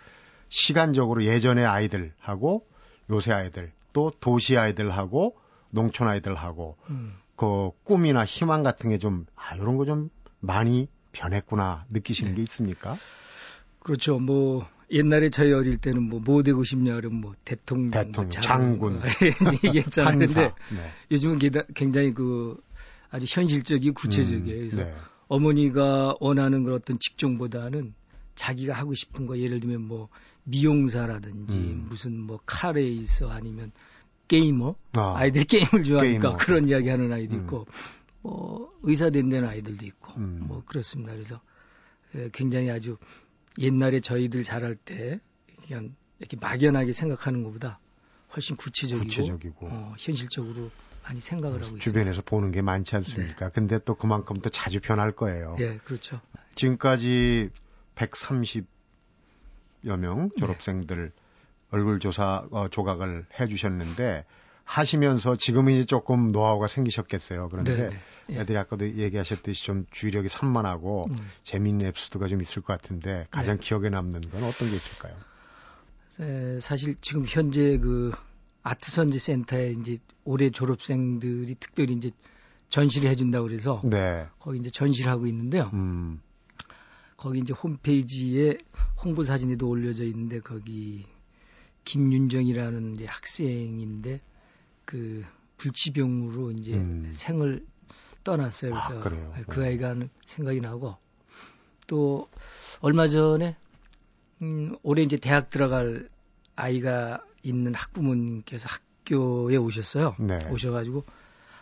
시간적으로 0.49 1.23
예전의 1.23 1.65
아이들하고 1.65 2.65
요새 3.09 3.31
아이들 3.31 3.71
또 3.93 4.11
도시 4.19 4.57
아이들하고 4.57 5.35
농촌 5.71 6.07
아이들하고 6.07 6.77
음. 6.89 7.13
그 7.35 7.71
꿈이나 7.83 8.23
희망 8.25 8.63
같은 8.63 8.89
게 8.91 8.97
좀 8.97 9.25
아, 9.35 9.55
이런 9.55 9.77
거 9.77 9.85
좀 9.85 10.09
많이 10.39 10.87
변했구나 11.11 11.85
느끼시는 11.89 12.31
네. 12.31 12.37
게 12.37 12.41
있습니까? 12.43 12.95
그렇죠. 13.79 14.19
뭐 14.19 14.67
옛날에 14.91 15.29
저희 15.29 15.51
어릴 15.53 15.77
때는 15.77 16.03
뭐 16.03 16.19
뭐 16.19 16.43
되고 16.43 16.63
싶냐 16.63 16.95
그러면 16.95 17.21
뭐 17.21 17.33
대통령, 17.45 17.91
대통령 17.91 18.29
뭐 18.29 18.41
장군 18.41 19.01
얘기했잖아요. 19.65 20.19
근데 20.19 20.53
네. 20.69 20.91
요즘은 21.11 21.39
굉장히 21.73 22.13
그 22.13 22.61
아주 23.09 23.25
현실적이고 23.27 23.93
구체적이에요. 23.93 24.57
음, 24.63 24.69
그래서 24.69 24.83
네. 24.83 24.93
어머니가 25.27 26.15
원하는 26.19 26.63
그런 26.63 26.77
어떤 26.77 26.99
직종보다는 26.99 27.93
자기가 28.35 28.73
하고 28.73 28.93
싶은 28.93 29.25
거 29.27 29.37
예를 29.37 29.59
들면 29.59 29.81
뭐 29.81 30.09
미용사라든지 30.43 31.57
음. 31.57 31.85
무슨 31.89 32.19
뭐 32.19 32.39
카레이서 32.45 33.29
아니면 33.29 33.71
게이머 34.31 34.75
아, 34.93 35.25
이들이 35.25 35.43
게임을 35.43 35.83
좋아하니까 35.83 36.21
게이머. 36.21 36.37
그런 36.37 36.69
이야기 36.69 36.87
하는 36.87 37.11
아이도 37.11 37.35
음. 37.35 37.41
있고 37.41 37.67
뭐 38.21 38.71
의사 38.83 39.09
된다는 39.09 39.49
아이들도 39.49 39.85
있고 39.85 40.13
음. 40.17 40.43
뭐 40.47 40.63
그렇습니다. 40.65 41.11
그래서 41.11 41.41
굉장히 42.31 42.71
아주 42.71 42.97
옛날에 43.59 43.99
저희들 43.99 44.43
자랄 44.43 44.75
때 44.75 45.19
그냥 45.65 45.93
이렇게 46.19 46.37
막연하게 46.37 46.93
생각하는 46.93 47.43
것보다 47.43 47.79
훨씬 48.33 48.55
구체적이고, 48.55 49.05
구체적이고. 49.05 49.67
어, 49.67 49.93
현실적으로 49.99 50.71
많이 51.03 51.19
생각을 51.19 51.55
하고 51.55 51.75
있습니다. 51.77 51.83
주변에서 51.83 52.21
보는 52.21 52.51
게 52.51 52.61
많지 52.61 52.95
않습니까? 52.95 53.47
네. 53.47 53.51
근데 53.53 53.79
또 53.79 53.95
그만큼 53.95 54.37
또 54.37 54.49
자주 54.49 54.79
변할 54.79 55.11
거예요. 55.11 55.55
네, 55.59 55.77
그렇죠. 55.83 56.21
지금까지 56.55 57.49
130여 57.95 58.65
명 59.99 60.29
졸업생들 60.39 61.11
네. 61.13 61.20
얼굴 61.71 61.99
조사 61.99 62.45
어, 62.51 62.67
조각을 62.69 63.25
해주셨는데 63.39 64.25
하시면서 64.63 65.35
지금은 65.35 65.73
이제 65.73 65.85
조금 65.85 66.29
노하우가 66.29 66.67
생기셨겠어요. 66.67 67.49
그런데 67.49 67.75
네, 67.75 67.89
네. 67.89 67.99
예. 68.31 68.39
애들이 68.39 68.57
아까도 68.57 68.85
얘기하셨듯이 68.87 69.65
좀 69.65 69.85
주의력이 69.91 70.29
산만하고 70.29 71.07
음. 71.09 71.17
재미있는 71.43 71.87
에피소드가 71.87 72.27
좀 72.27 72.41
있을 72.41 72.61
것 72.61 72.79
같은데 72.79 73.27
가장 73.31 73.57
네. 73.57 73.65
기억에 73.65 73.89
남는 73.89 74.21
건 74.21 74.43
어떤 74.43 74.69
게 74.69 74.75
있을까요? 74.75 75.15
에, 76.19 76.59
사실 76.59 76.95
지금 77.01 77.25
현재 77.27 77.77
그 77.77 78.11
아트 78.63 78.91
선지 78.91 79.19
센터에 79.19 79.71
이제 79.71 79.97
올해 80.23 80.49
졸업생들이 80.49 81.55
특별히 81.55 81.93
이제 81.95 82.11
전시를 82.69 83.09
해준다고 83.09 83.47
그래서 83.47 83.81
네. 83.83 84.27
거기 84.39 84.59
이제 84.59 84.69
전시를 84.69 85.11
하고 85.11 85.27
있는데요. 85.27 85.69
음. 85.73 86.21
거기 87.17 87.39
이제 87.39 87.53
홈페이지에 87.53 88.57
홍보 89.03 89.23
사진에도 89.23 89.67
올려져 89.67 90.05
있는데 90.05 90.39
거기 90.39 91.05
김윤정이라는 91.85 92.95
이제 92.95 93.05
학생인데 93.05 94.21
그 94.85 95.23
불치병으로 95.57 96.51
이제 96.51 96.73
음. 96.75 97.09
생을 97.11 97.65
떠났어요. 98.23 98.71
그래서 98.71 98.99
아, 98.99 99.43
그 99.47 99.59
네. 99.59 99.67
아이가 99.67 99.95
생각이 100.25 100.61
나고 100.61 100.97
또 101.87 102.29
얼마 102.79 103.07
전에 103.07 103.55
음, 104.41 104.75
올해 104.83 105.03
이제 105.03 105.17
대학 105.17 105.49
들어갈 105.49 106.09
아이가 106.55 107.23
있는 107.43 107.73
학부모님께서 107.73 108.69
학교에 108.69 109.55
오셨어요. 109.57 110.15
네. 110.19 110.47
오셔가지고 110.49 111.03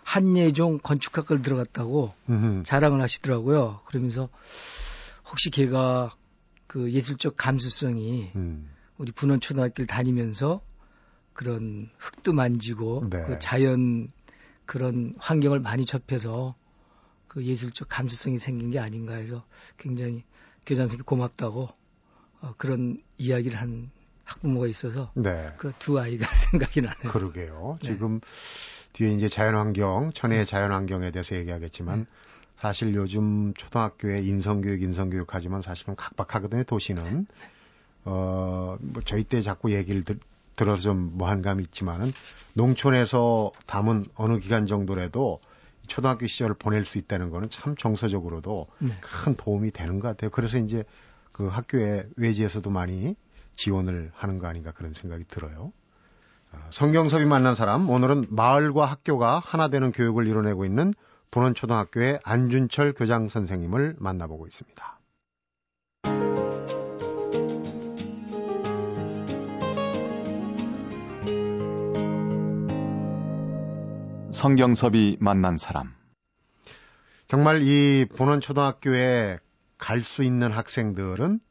한예종 0.04 0.80
건축학과를 0.80 1.42
들어갔다고 1.42 2.14
음흠. 2.30 2.64
자랑을 2.64 3.02
하시더라고요. 3.02 3.82
그러면서 3.86 4.30
혹시 5.30 5.50
걔가 5.52 6.10
그 6.68 6.92
예술적 6.92 7.36
감수성이 7.38 8.32
음. 8.36 8.70
우리 9.00 9.12
분원 9.12 9.40
초등학교를 9.40 9.88
다니면서 9.88 10.62
그런 11.34 11.90
흙도 11.98 12.34
만지고 12.34 13.02
네. 13.10 13.24
그 13.24 13.40
자연 13.40 14.10
그런 14.66 15.16
환경을 15.18 15.62
많이 15.62 15.86
접해서 15.86 16.54
그 17.28 17.44
예술적 17.44 17.88
감수성이 17.90 18.38
생긴 18.38 18.72
게 18.72 18.80
아닌가 18.80 19.16
해서 19.16 19.46
굉장히 19.78 20.24
교장 20.66 20.86
선생님 20.86 21.06
고맙다고 21.06 21.70
어, 22.42 22.54
그런 22.58 23.02
이야기를 23.18 23.60
한 23.60 23.90
학부모가 24.26 24.68
있어서 24.68 25.12
네. 25.16 25.48
그두 25.58 25.98
아이가 25.98 26.28
생각이 26.36 26.82
나네요. 26.82 27.12
그러게요. 27.12 27.80
네. 27.82 27.88
지금 27.88 28.20
뒤에 28.94 29.12
이제 29.14 29.30
자연환경, 29.30 30.12
천혜의 30.14 30.42
네. 30.42 30.46
자연환경에 30.46 31.12
대해서 31.12 31.36
얘기하겠지만 31.36 32.00
네. 32.00 32.06
사실 32.60 32.94
요즘 32.96 33.54
초등학교에 33.54 34.22
인성교육, 34.22 34.82
인성교육 34.82 35.34
하지만 35.34 35.62
사실은 35.62 35.96
각박하거든요, 35.96 36.64
도시는. 36.64 37.28
어, 38.10 38.78
뭐 38.82 39.04
저희 39.06 39.24
때 39.24 39.42
자꾸 39.42 39.72
얘기를 39.72 40.04
들, 40.04 40.20
들어서 40.56 40.82
좀 40.82 41.12
무한감이 41.16 41.62
있지만은 41.64 42.12
농촌에서 42.54 43.52
담은 43.68 44.06
어느 44.16 44.40
기간 44.40 44.66
정도라도 44.66 45.40
초등학교 45.88 46.26
시절을 46.28 46.56
보낼 46.56 46.86
수 46.86 46.98
있다는 46.98 47.30
거는 47.30 47.50
참 47.50 47.76
정서적으로도 47.76 48.68
네. 48.80 48.98
큰 49.00 49.36
도움이 49.36 49.72
되는 49.72 50.00
것 50.00 50.08
같아요. 50.08 50.32
그래서 50.32 50.58
이제 50.58 50.84
그 51.32 51.48
학교에 51.48 52.08
외지에서도 52.18 52.68
많이 52.70 53.16
지원을 53.56 54.12
하는 54.16 54.40
거 54.40 54.48
아닌가 54.48 54.72
그런 54.72 54.94
생각이 54.94 55.26
들어요. 55.28 55.72
아, 56.52 56.58
성경섭이 56.72 57.26
만난 57.26 57.54
사람, 57.54 57.90
오늘은 57.90 58.26
마을과 58.30 58.86
학교가 58.86 59.40
하나 59.40 59.68
되는 59.68 59.92
교육을 59.92 60.28
이뤄내고 60.28 60.66
있는 60.66 60.94
분원초등학교의 61.30 62.22
안준철 62.24 62.94
교장 62.94 63.30
선생님을 63.30 63.98
만나보고 64.00 64.48
있습니다. 64.48 64.99
성경섭이 74.40 75.18
만난 75.20 75.58
사람. 75.58 75.94
정말 77.28 77.62
이 77.62 78.06
분원초등학교에 78.06 79.38
갈 79.78 80.02
수 80.02 80.24
있는 80.24 80.54
학생들은 80.54 81.42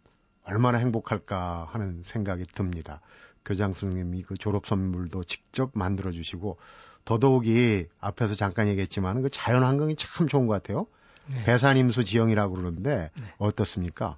얼마나 0.45 0.79
행복할까 0.79 1.69
하는 1.71 2.03
생각이 2.03 2.47
듭니다. 2.55 3.03
교장 3.45 3.75
선생님이 3.75 4.23
그 4.23 4.39
졸업 4.39 4.67
선물도 4.67 5.25
직접 5.25 5.71
만들어 5.75 6.13
주시고 6.13 6.57
더더욱이 7.05 7.89
앞에서 8.01 8.35
잠깐 8.35 8.69
얘기했지만 8.69 9.21
그 9.21 9.29
자연 9.29 9.65
환경이 9.65 9.97
참 9.97 10.27
좋은 10.27 10.47
것 10.47 10.55
같아요. 10.55 10.87
네. 11.27 11.45
배산임수 11.45 12.07
지형이라고 12.07 12.55
그러는데 12.55 13.11
네. 13.21 13.35
어떻습니까? 13.37 14.17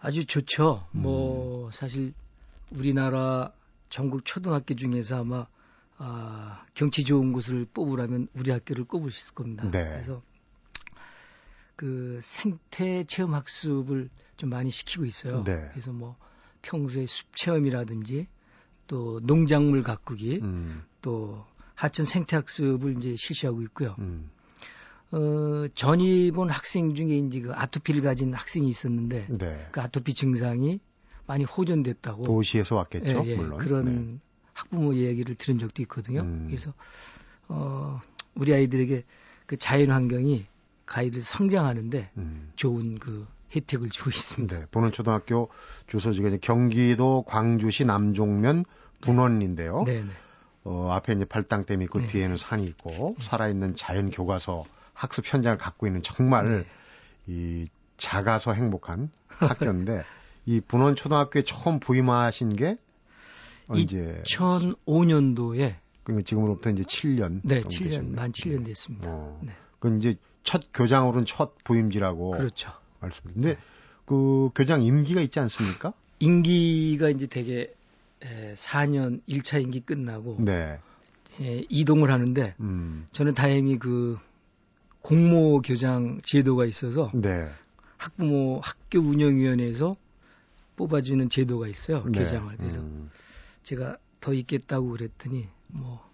아주 0.00 0.24
좋죠. 0.26 0.86
음. 0.94 1.02
뭐 1.02 1.70
사실 1.72 2.14
우리나라 2.70 3.50
전국 3.88 4.24
초등학교 4.24 4.74
중에서 4.74 5.22
아마 5.22 5.48
아, 5.98 6.64
경치 6.74 7.04
좋은 7.04 7.32
곳을 7.32 7.66
뽑으라면 7.72 8.28
우리 8.34 8.50
학교를 8.50 8.84
꼽을 8.84 9.10
수 9.10 9.20
있을 9.20 9.34
겁니다. 9.34 9.70
네. 9.70 9.84
그래서 9.90 10.22
그 11.74 12.18
생태 12.22 13.04
체험 13.04 13.34
학습을 13.34 14.08
좀 14.36 14.50
많이 14.50 14.70
시키고 14.70 15.04
있어요. 15.04 15.44
네. 15.44 15.68
그래서 15.70 15.92
뭐 15.92 16.16
평소에 16.62 17.06
숲 17.06 17.34
체험이라든지 17.36 18.26
또 18.86 19.20
농작물 19.22 19.82
가꾸기 19.82 20.40
음. 20.42 20.84
또 21.02 21.44
하천 21.74 22.06
생태 22.06 22.36
학습을 22.36 22.96
이제 22.96 23.14
실시하고 23.16 23.62
있고요. 23.62 23.94
음. 23.98 24.30
어, 25.12 25.66
전입 25.74 26.36
온 26.38 26.50
학생 26.50 26.94
중에 26.94 27.18
이제 27.18 27.40
그 27.40 27.52
아토피를 27.52 28.02
가진 28.02 28.34
학생이 28.34 28.68
있었는데 28.68 29.26
네. 29.28 29.68
그 29.70 29.80
아토피 29.80 30.14
증상이 30.14 30.80
많이 31.26 31.44
호전됐다고 31.44 32.24
도시에서 32.24 32.76
왔겠죠. 32.76 33.24
예, 33.26 33.30
예, 33.30 33.36
물론 33.36 33.58
그런 33.58 33.84
네. 33.84 34.18
학부모 34.56 34.94
이야기를 34.94 35.34
들은 35.34 35.58
적도 35.58 35.82
있거든요. 35.82 36.22
음. 36.22 36.46
그래서 36.46 36.72
어, 37.48 38.00
우리 38.34 38.54
아이들에게 38.54 39.04
그 39.44 39.56
자연 39.56 39.90
환경이 39.90 40.46
아이들 40.86 41.20
성장하는데 41.20 42.10
음. 42.16 42.52
좋은 42.56 42.98
그 42.98 43.26
혜택을 43.54 43.90
주고 43.90 44.10
있습니다. 44.10 44.58
네, 44.58 44.66
보는 44.70 44.92
초등학교 44.92 45.50
주소지가 45.88 46.28
이제 46.28 46.38
경기도 46.40 47.22
광주시 47.26 47.84
남종면 47.84 48.64
분원인데요. 49.02 49.84
네, 49.86 50.02
네. 50.02 50.10
어, 50.64 50.90
앞에 50.90 51.12
이제 51.12 51.24
발당댐이 51.24 51.84
있고 51.84 52.00
네. 52.00 52.06
뒤에는 52.06 52.38
산이 52.38 52.64
있고 52.64 53.14
네. 53.18 53.24
살아있는 53.24 53.76
자연 53.76 54.10
교과서 54.10 54.64
학습 54.94 55.26
현장을 55.26 55.58
갖고 55.58 55.86
있는 55.86 56.02
정말 56.02 56.44
네. 56.46 56.66
이 57.26 57.68
작아서 57.98 58.52
행복한 58.52 59.10
학교인데 59.28 60.02
이 60.46 60.60
분원 60.60 60.96
초등학교에 60.96 61.42
처음 61.42 61.78
부임하신 61.78 62.56
게 62.56 62.78
언제? 63.68 64.22
2005년도에 64.24 65.76
그러니까 66.04 66.24
지금으로부터 66.24 66.70
이제 66.70 66.82
7년 66.82 67.40
네, 67.42 67.62
7년 67.62 67.88
되셨네요. 67.88 68.14
만 68.14 68.32
7년 68.32 68.64
됐습니다. 68.64 69.10
어. 69.10 69.40
네. 69.42 69.52
그 69.80 69.96
이제 69.96 70.16
첫 70.44 70.66
교장으로는 70.72 71.26
첫 71.26 71.52
부임지라고 71.64 72.30
그렇죠. 72.32 72.70
말씀드렸는데 73.00 73.54
네. 73.54 73.60
그 74.04 74.50
교장 74.54 74.82
임기가 74.82 75.20
있지 75.20 75.40
않습니까? 75.40 75.92
임기가 76.20 77.10
이제 77.10 77.26
되게 77.26 77.74
에, 78.22 78.54
4년 78.54 79.20
1차 79.28 79.60
임기 79.60 79.80
끝나고 79.80 80.36
네. 80.38 80.78
에, 81.40 81.64
이동을 81.68 82.10
하는데 82.10 82.54
음. 82.60 83.06
저는 83.12 83.34
다행히 83.34 83.78
그 83.78 84.16
공모 85.02 85.60
교장 85.60 86.20
제도가 86.22 86.64
있어서 86.64 87.10
네. 87.14 87.48
학부모 87.98 88.60
학교 88.62 89.00
운영위원회에서 89.00 89.94
뽑아주는 90.76 91.28
제도가 91.28 91.68
있어요 91.68 92.04
네. 92.06 92.18
교장을 92.20 92.56
그래서 92.56 92.80
음. 92.80 93.10
제가 93.66 93.96
더 94.20 94.32
있겠다고 94.32 94.90
그랬더니 94.90 95.48
뭐 95.68 96.06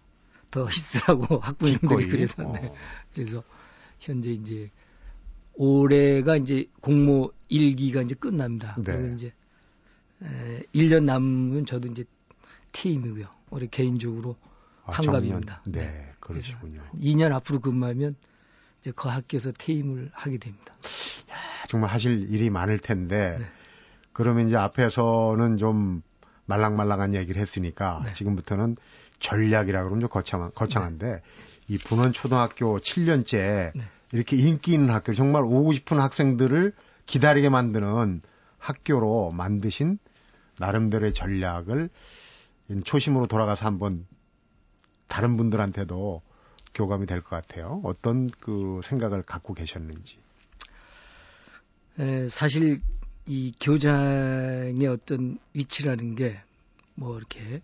더 0.52 0.68
있으라고 0.70 1.38
학부형들이 1.42 2.08
그래서 2.08 2.44
네. 2.44 2.68
어. 2.68 2.74
그래서 3.12 3.42
현재 3.98 4.30
이제 4.30 4.70
올해가 5.54 6.36
이제 6.36 6.68
공모 6.80 7.32
1기가 7.50 8.04
이제 8.04 8.14
끝납니다. 8.14 8.76
네. 8.78 8.84
그래서 8.84 9.14
이제 9.14 9.32
에, 10.22 10.62
1년 10.74 11.04
남으면 11.04 11.66
저도 11.66 11.88
이제 11.88 12.04
팀이고요. 12.72 13.26
올해 13.50 13.66
개인적으로 13.66 14.36
아, 14.84 14.92
한갑입니다. 14.92 15.62
네, 15.66 15.86
네, 15.86 16.12
그러시군요. 16.20 16.82
2년 16.94 17.32
앞으로 17.32 17.60
근무하면 17.60 18.16
이제 18.80 18.92
그 18.94 19.08
학교에서 19.08 19.52
퇴임을 19.52 20.10
하게 20.12 20.38
됩니다. 20.38 20.74
야, 21.30 21.36
정말 21.68 21.90
하실 21.90 22.30
일이 22.30 22.50
많을 22.50 22.78
텐데 22.78 23.36
네. 23.38 23.46
그러면 24.12 24.48
이제 24.48 24.56
앞에서는 24.56 25.56
좀 25.58 26.02
말랑말랑한 26.52 27.14
얘기를 27.14 27.40
했으니까 27.40 28.02
네. 28.04 28.12
지금부터는 28.12 28.76
전략이라 29.20 29.84
그러면 29.84 30.00
좀 30.00 30.10
거창, 30.10 30.50
거창한데 30.54 31.06
네. 31.06 31.22
이 31.68 31.78
분원 31.78 32.12
초등학교 32.12 32.78
7년째 32.78 33.72
이렇게 34.12 34.36
인기 34.36 34.74
있는 34.74 34.90
학교 34.90 35.14
정말 35.14 35.42
오고 35.44 35.72
싶은 35.72 35.98
학생들을 35.98 36.74
기다리게 37.06 37.48
만드는 37.48 38.20
학교로 38.58 39.30
만드신 39.32 39.98
나름대로의 40.58 41.14
전략을 41.14 41.88
초심으로 42.84 43.26
돌아가서 43.26 43.64
한번 43.66 44.06
다른 45.08 45.36
분들한테도 45.36 46.20
교감이 46.74 47.06
될 47.06 47.22
것 47.22 47.30
같아요. 47.30 47.80
어떤 47.84 48.28
그 48.40 48.80
생각을 48.84 49.22
갖고 49.22 49.54
계셨는지. 49.54 50.18
에, 51.98 52.28
사실 52.28 52.80
이 53.26 53.52
교장의 53.60 54.86
어떤 54.86 55.38
위치라는 55.54 56.16
게 56.16 56.42
뭐 56.94 57.16
이렇게 57.16 57.60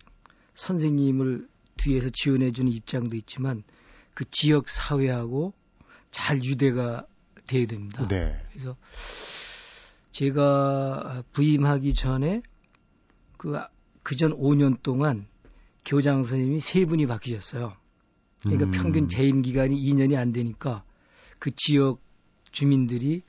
선생님을 0.53 1.47
뒤에서 1.77 2.09
지원해주는 2.09 2.71
입장도 2.71 3.15
있지만 3.17 3.63
그 4.13 4.25
지역 4.29 4.69
사회하고 4.69 5.53
잘 6.11 6.43
유대가 6.43 7.05
돼야 7.47 7.65
됩니다. 7.65 8.07
네. 8.07 8.35
그래서 8.51 8.75
제가 10.11 11.23
부임하기 11.31 11.93
전에 11.93 12.41
그 13.37 13.57
그전 14.03 14.35
5년 14.37 14.81
동안 14.81 15.27
교장 15.85 16.23
선생님이 16.23 16.59
세 16.59 16.85
분이 16.85 17.05
바뀌셨어요. 17.07 17.73
그러니까 18.41 18.65
음. 18.65 18.71
평균 18.71 19.07
재임 19.07 19.41
기간이 19.41 19.75
2년이 19.81 20.17
안 20.17 20.33
되니까 20.33 20.83
그 21.37 21.51
지역 21.55 22.01
주민들이 22.51 23.21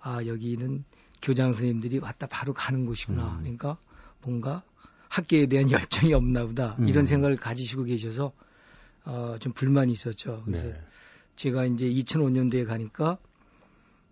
아 0.00 0.24
여기는 0.24 0.84
교장 1.22 1.52
선생님들이 1.52 1.98
왔다 1.98 2.26
바로 2.26 2.52
가는 2.52 2.84
곳이구나. 2.84 3.34
음. 3.34 3.38
그러니까 3.40 3.76
뭔가 4.22 4.62
학교에 5.08 5.46
대한 5.46 5.70
열정이 5.70 6.12
없나 6.14 6.44
보다. 6.46 6.76
음. 6.80 6.88
이런 6.88 7.06
생각을 7.06 7.36
가지시고 7.36 7.84
계셔서 7.84 8.32
어, 9.04 9.36
좀 9.40 9.52
불만이 9.52 9.92
있었죠. 9.92 10.42
그래서 10.44 10.66
네. 10.68 10.76
제가 11.36 11.64
이제 11.66 11.86
2005년도에 11.86 12.66
가니까 12.66 13.18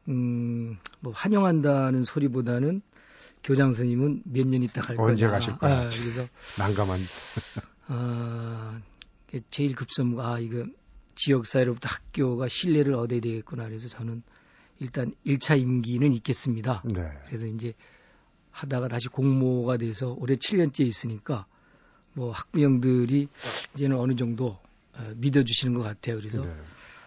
음, 0.08 0.78
뭐 1.00 1.12
환영한다는 1.12 2.02
소리보다는 2.04 2.82
교장 3.44 3.72
선생님은 3.72 4.22
몇 4.24 4.46
년 4.46 4.62
있다 4.62 4.80
갈 4.82 4.96
언제 4.98 5.26
거냐. 5.26 5.30
가실 5.38 5.58
거야? 5.58 5.80
아, 5.82 5.88
그래서 5.88 6.26
난감한. 6.58 6.98
아, 7.88 8.80
제일 9.50 9.74
급선무가 9.74 10.34
아 10.34 10.38
이거 10.38 10.64
지역 11.14 11.46
사회로부터 11.46 11.88
학교가 11.88 12.48
신뢰를 12.48 12.94
얻어야 12.94 13.20
되겠구나. 13.20 13.64
그래서 13.64 13.88
저는 13.88 14.22
일단 14.80 15.14
1차 15.26 15.60
임기는 15.60 16.12
있겠습니다. 16.14 16.82
네. 16.84 17.10
그래서 17.26 17.46
이제 17.46 17.74
하다가 18.50 18.88
다시 18.88 19.08
공모가 19.08 19.76
돼서 19.76 20.16
올해 20.18 20.34
7년째 20.34 20.80
있으니까 20.86 21.46
뭐 22.14 22.32
학부형들이 22.32 23.28
이제는 23.74 23.96
어느 23.98 24.14
정도 24.14 24.58
어, 24.94 25.12
믿어주시는 25.16 25.74
것 25.74 25.82
같아요. 25.82 26.16
그래서 26.16 26.42
네. 26.42 26.52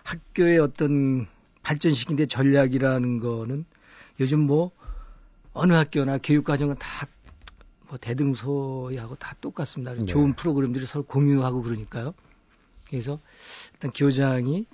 학교의 0.04 0.60
어떤 0.60 1.28
발전시킨 1.64 2.16
데 2.16 2.26
전략이라는 2.26 3.20
거는 3.20 3.66
요즘 4.20 4.40
뭐 4.40 4.72
어느 5.54 5.74
학교나 5.74 6.20
교육과정은 6.20 6.76
다 6.78 7.08
뭐 7.94 8.00
대등소하고 8.00 9.16
다 9.18 9.36
똑같습니다. 9.40 9.94
네. 9.94 10.06
좋은 10.06 10.34
프로그램들을 10.34 10.88
서로 10.88 11.04
공유하고 11.04 11.62
그러니까요. 11.62 12.16
그래서 12.88 13.20
일단 13.74 13.92
교장이 13.92 14.66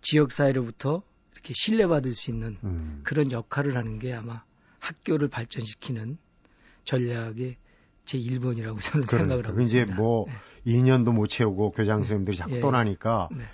지역 0.00 0.32
사회로부터 0.32 1.02
이렇게 1.38 1.54
신뢰받을 1.54 2.14
수 2.14 2.30
있는 2.30 2.56
음. 2.64 3.00
그런 3.04 3.30
역할을 3.30 3.76
하는 3.76 3.98
게 3.98 4.12
아마 4.12 4.42
학교를 4.80 5.28
발전시키는 5.28 6.18
전략의 6.84 7.56
제 8.04 8.18
1번이라고 8.18 8.80
저는 8.80 9.06
그러니까. 9.06 9.16
생각을 9.16 9.46
하고 9.46 9.60
이제 9.60 9.80
있습니다. 9.80 9.96
뭐 9.96 10.26
네. 10.26 10.72
2년도 10.72 11.12
못 11.12 11.28
채우고 11.28 11.72
교장 11.72 11.98
선생님들이 11.98 12.36
자꾸 12.36 12.56
예. 12.56 12.60
떠나니까 12.60 13.28
네. 13.30 13.44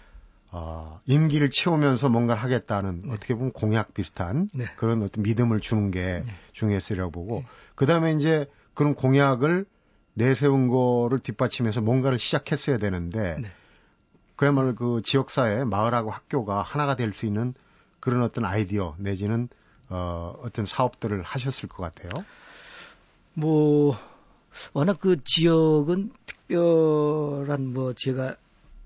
어, 0.51 1.01
임기를 1.07 1.51
채우면서 1.51 2.09
뭔가를 2.09 2.43
하겠다는 2.43 3.03
네. 3.03 3.13
어떻게 3.13 3.35
보면 3.35 3.53
공약 3.53 3.93
비슷한 3.93 4.49
네. 4.55 4.67
그런 4.77 5.03
어떤 5.03 5.23
믿음을 5.23 5.61
주는 5.61 5.91
게 5.91 6.23
네. 6.25 6.33
중요했으리라고 6.53 7.11
보고 7.11 7.41
네. 7.41 7.47
그 7.75 7.87
다음에 7.87 8.13
이제 8.13 8.47
그런 8.73 8.95
공약을 8.95 9.67
내세운 10.15 10.69
거를 10.69 11.19
뒷받침해서 11.19 11.81
뭔가를 11.81 12.19
시작했어야 12.19 12.79
되는데 12.79 13.39
네. 13.41 13.51
그야말로 14.37 14.75
그 14.75 15.03
지역사회 15.03 15.65
마을하고 15.65 16.11
학교가 16.11 16.63
하나가 16.63 16.95
될 16.97 17.13
수 17.13 17.27
있는 17.27 17.55
그런 18.05 18.23
어떤 18.23 18.45
아이디어 18.45 18.95
내지는 18.99 19.49
어, 19.89 20.39
어떤 20.43 20.67
사업들을 20.67 21.23
하셨을 21.23 21.71
것 21.71 21.83
같아요. 21.83 22.23
뭐 23.33 23.97
워낙 24.75 24.99
그 25.01 25.17
지역은 25.25 26.11
특별한 26.27 27.73
뭐 27.73 27.95
제가 27.95 28.37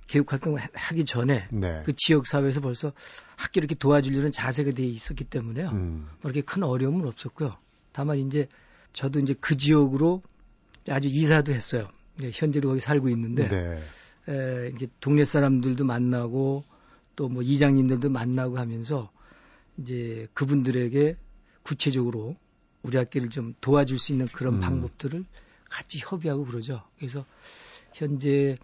교육 0.08 0.32
활동을 0.32 0.60
하기 0.72 1.04
전에 1.04 1.48
네. 1.50 1.82
그 1.84 1.94
지역 1.96 2.28
사회에서 2.28 2.60
벌써 2.60 2.92
학교 3.34 3.58
이렇게 3.58 3.74
도와주려는 3.74 4.30
자세가 4.30 4.70
돼 4.70 4.84
있었기 4.84 5.24
때문에요. 5.24 5.70
음. 5.70 6.08
뭐 6.22 6.30
이렇게 6.30 6.42
큰 6.42 6.62
어려움은 6.62 7.04
없었고요. 7.08 7.56
다만 7.90 8.18
이제 8.18 8.46
저도 8.92 9.18
이제 9.18 9.34
그 9.40 9.56
지역으로 9.56 10.22
아주 10.88 11.08
이사도 11.08 11.52
했어요. 11.52 11.88
예, 12.22 12.30
현재도 12.32 12.68
거기 12.68 12.78
살고 12.78 13.08
있는데 13.08 13.48
네. 13.48 13.80
에, 14.32 14.72
이제 14.76 14.86
동네 15.00 15.24
사람들도 15.24 15.84
만나고 15.84 16.62
또 17.18 17.28
뭐 17.28 17.42
이장님들도 17.42 18.10
만나고 18.10 18.58
하면서 18.58 19.10
이제 19.76 20.28
그분들에게 20.34 21.16
구체적으로 21.64 22.36
우리 22.82 22.96
학교를 22.96 23.28
좀 23.28 23.54
도와줄 23.60 23.98
수 23.98 24.12
있는 24.12 24.26
그런 24.28 24.54
음. 24.54 24.60
방법들을 24.60 25.24
같이 25.68 25.98
협의하고 25.98 26.46
그러죠. 26.46 26.84
그래서 26.96 27.26
현재 27.92 28.56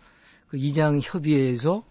그 0.49 0.57
이장 0.57 1.01
협의회에서 1.03 1.85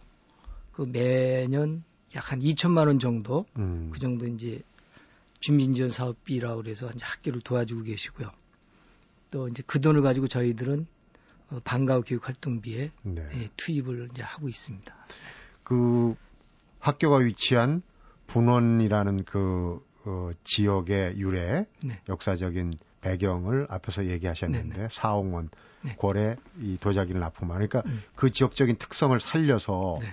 그 0.72 0.84
매년 0.84 1.84
약 2.16 2.32
한 2.32 2.40
2천만 2.40 2.88
원 2.88 3.00
정도 3.00 3.46
음. 3.58 3.90
그 3.92 4.00
정도 4.00 4.26
이제 4.26 4.62
주민지원 5.42 5.90
사업비라고 5.90 6.62
그래서 6.62 6.90
이제 6.96 7.04
학교를 7.04 7.42
도와주고 7.42 7.84
계시고요. 7.84 8.32
또 9.32 9.50
이제 9.50 9.64
그 9.68 9.82
돈을 9.82 10.02
가지고 10.02 10.28
저희들은 10.30 10.88
어, 11.50 11.60
방과후 11.66 12.04
교육 12.06 12.26
활동비에 12.26 12.92
네. 13.02 13.30
예, 13.34 13.50
투입을 13.58 14.10
이제 14.14 14.22
하고 14.22 14.48
있습니다. 14.48 14.96
그 15.64 16.16
학교가 16.84 17.18
위치한 17.18 17.82
분원이라는 18.28 19.24
그 19.24 19.82
어, 20.06 20.32
지역의 20.44 21.18
유래 21.18 21.66
네. 21.82 22.02
역사적인 22.10 22.74
배경을 23.00 23.68
앞에서 23.70 24.06
얘기하셨는데 24.08 24.76
네네. 24.76 24.88
사홍원 24.92 25.50
네. 25.84 25.96
고래 25.98 26.36
이 26.60 26.78
도자기를 26.78 27.20
납품한 27.22 27.56
그러니까 27.56 27.84
음. 27.90 28.04
그 28.16 28.30
지역적인 28.32 28.76
특성을 28.78 29.18
살려서 29.20 29.98
네. 30.02 30.08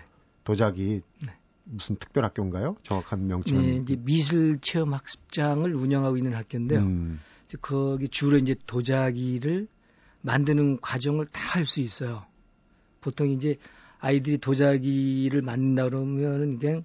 도자기 0.45 1.03
네. 1.25 1.33
무슨 1.65 1.97
특별 1.97 2.25
학교인가요? 2.25 2.77
정확한 2.85 3.27
명칭은 3.27 3.63
네, 3.63 3.77
이제 3.77 3.97
미술 3.97 4.59
체험 4.61 4.95
학습장을 4.95 5.73
운영하고 5.75 6.17
있는 6.17 6.35
학교인데요. 6.35 6.81
음. 6.81 7.21
이제 7.47 7.59
거기 7.61 8.09
주로 8.09 8.39
이제 8.39 8.55
도자기를 8.67 9.67
만드는 10.23 10.81
과정을 10.81 11.27
다 11.27 11.51
할 11.57 11.67
수 11.67 11.81
있어요. 11.81 12.23
보통 13.01 13.29
이제 13.29 13.57
아이들이 14.01 14.39
도자기를 14.39 15.43
만든다 15.43 15.85
그러면은 15.85 16.59
그냥 16.59 16.85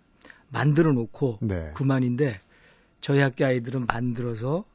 만들어 0.50 0.92
놓고 0.92 1.40
네. 1.42 1.72
그만인데 1.74 2.40
저희 3.02 3.20
학교 3.20 3.46
아이들은 3.46 3.86
만들어서 3.86 4.66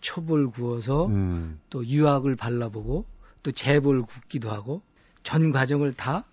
촛불 0.00 0.50
구워서 0.50 1.06
음. 1.06 1.60
또 1.70 1.86
유학을 1.86 2.36
발라보고 2.36 3.04
또 3.42 3.52
재볼 3.52 4.02
굽기도 4.02 4.50
하고 4.50 4.82
전 5.22 5.50
과정을 5.50 5.94
다 5.94 6.24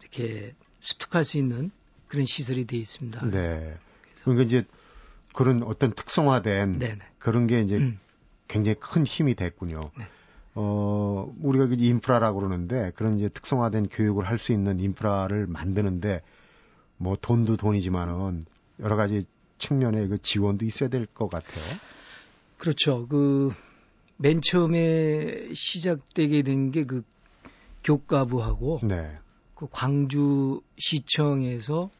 이렇게 0.00 0.54
습득할 0.80 1.24
수 1.24 1.38
있는 1.38 1.70
그런 2.08 2.26
시설이 2.26 2.66
되어 2.66 2.80
있습니다. 2.80 3.30
네. 3.30 3.76
그러니까 4.22 4.44
이제 4.44 4.64
그런 5.34 5.62
어떤 5.62 5.92
특성화된 5.92 6.78
네네. 6.78 6.98
그런 7.18 7.46
게 7.46 7.60
이제 7.60 7.76
음. 7.76 7.98
굉장히 8.48 8.76
큰 8.78 9.06
힘이 9.06 9.34
됐군요. 9.34 9.90
네. 9.96 10.06
어, 10.54 11.32
우리가 11.40 11.66
그 11.66 11.76
인프라라고 11.78 12.38
그러는데 12.40 12.92
그런 12.94 13.18
이제 13.18 13.28
특성화된 13.28 13.88
교육을 13.88 14.26
할 14.26 14.38
수 14.38 14.52
있는 14.52 14.80
인프라를 14.80 15.46
만드는데 15.46 16.22
뭐 16.96 17.16
돈도 17.20 17.56
돈이지만은 17.56 18.44
여러 18.80 18.96
가지 18.96 19.24
측면의 19.58 20.08
그 20.08 20.18
지원도 20.18 20.64
있어야 20.64 20.88
될 20.88 21.06
것 21.06 21.28
같아요. 21.28 21.78
그렇죠. 22.58 23.06
그 23.08 23.50
맨 24.18 24.40
처음에 24.40 25.52
시작되게 25.52 26.42
된 26.42 26.70
게 26.70 26.84
그 26.84 27.02
교과부하고 27.82 28.78
네. 28.84 29.18
그 29.56 29.66
광주 29.70 30.60
시청에서 30.78 31.90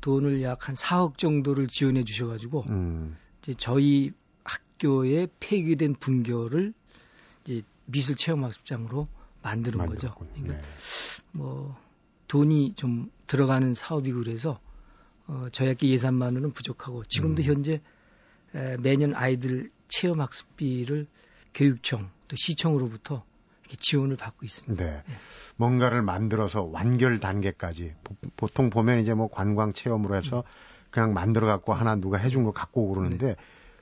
돈을 0.00 0.42
약 0.42 0.68
한 0.68 0.74
4억 0.74 1.18
정도를 1.18 1.66
지원해 1.66 2.04
주셔가지고 2.04 2.64
음. 2.70 3.18
이제 3.42 3.52
저희 3.52 4.12
학교에 4.44 5.26
폐기된 5.40 5.94
분교를 5.96 6.72
미술 7.90 8.16
체험학습장으로 8.16 9.08
만드는 9.42 9.86
거죠. 9.86 10.14
그러니까 10.14 10.54
네. 10.54 10.62
뭐 11.32 11.76
돈이 12.28 12.74
좀 12.74 13.10
들어가는 13.26 13.74
사업이고 13.74 14.20
그래서 14.20 14.60
어, 15.26 15.46
저희 15.52 15.68
학교 15.68 15.86
예산만으로는 15.86 16.52
부족하고 16.52 17.04
지금도 17.04 17.42
음. 17.42 17.44
현재 17.44 17.80
에, 18.54 18.76
매년 18.78 19.14
아이들 19.14 19.70
체험학습비를 19.88 21.06
교육청 21.54 22.10
또 22.28 22.36
시청으로부터 22.36 23.24
지원을 23.78 24.16
받고 24.16 24.44
있습니다. 24.44 24.84
네. 24.84 25.02
네. 25.06 25.14
뭔가를 25.56 26.02
만들어서 26.02 26.62
완결 26.62 27.20
단계까지 27.20 27.94
보, 28.36 28.48
통 28.48 28.70
보면 28.70 29.00
이제 29.00 29.14
뭐 29.14 29.28
관광 29.28 29.72
체험으로 29.72 30.16
해서 30.16 30.38
음. 30.38 30.42
그냥 30.90 31.12
만들어 31.12 31.46
갖고 31.46 31.72
하나 31.72 31.94
누가 31.94 32.18
해준 32.18 32.42
거 32.42 32.50
갖고 32.50 32.82
오고 32.82 32.94
그러는데 32.94 33.26
네. 33.26 33.36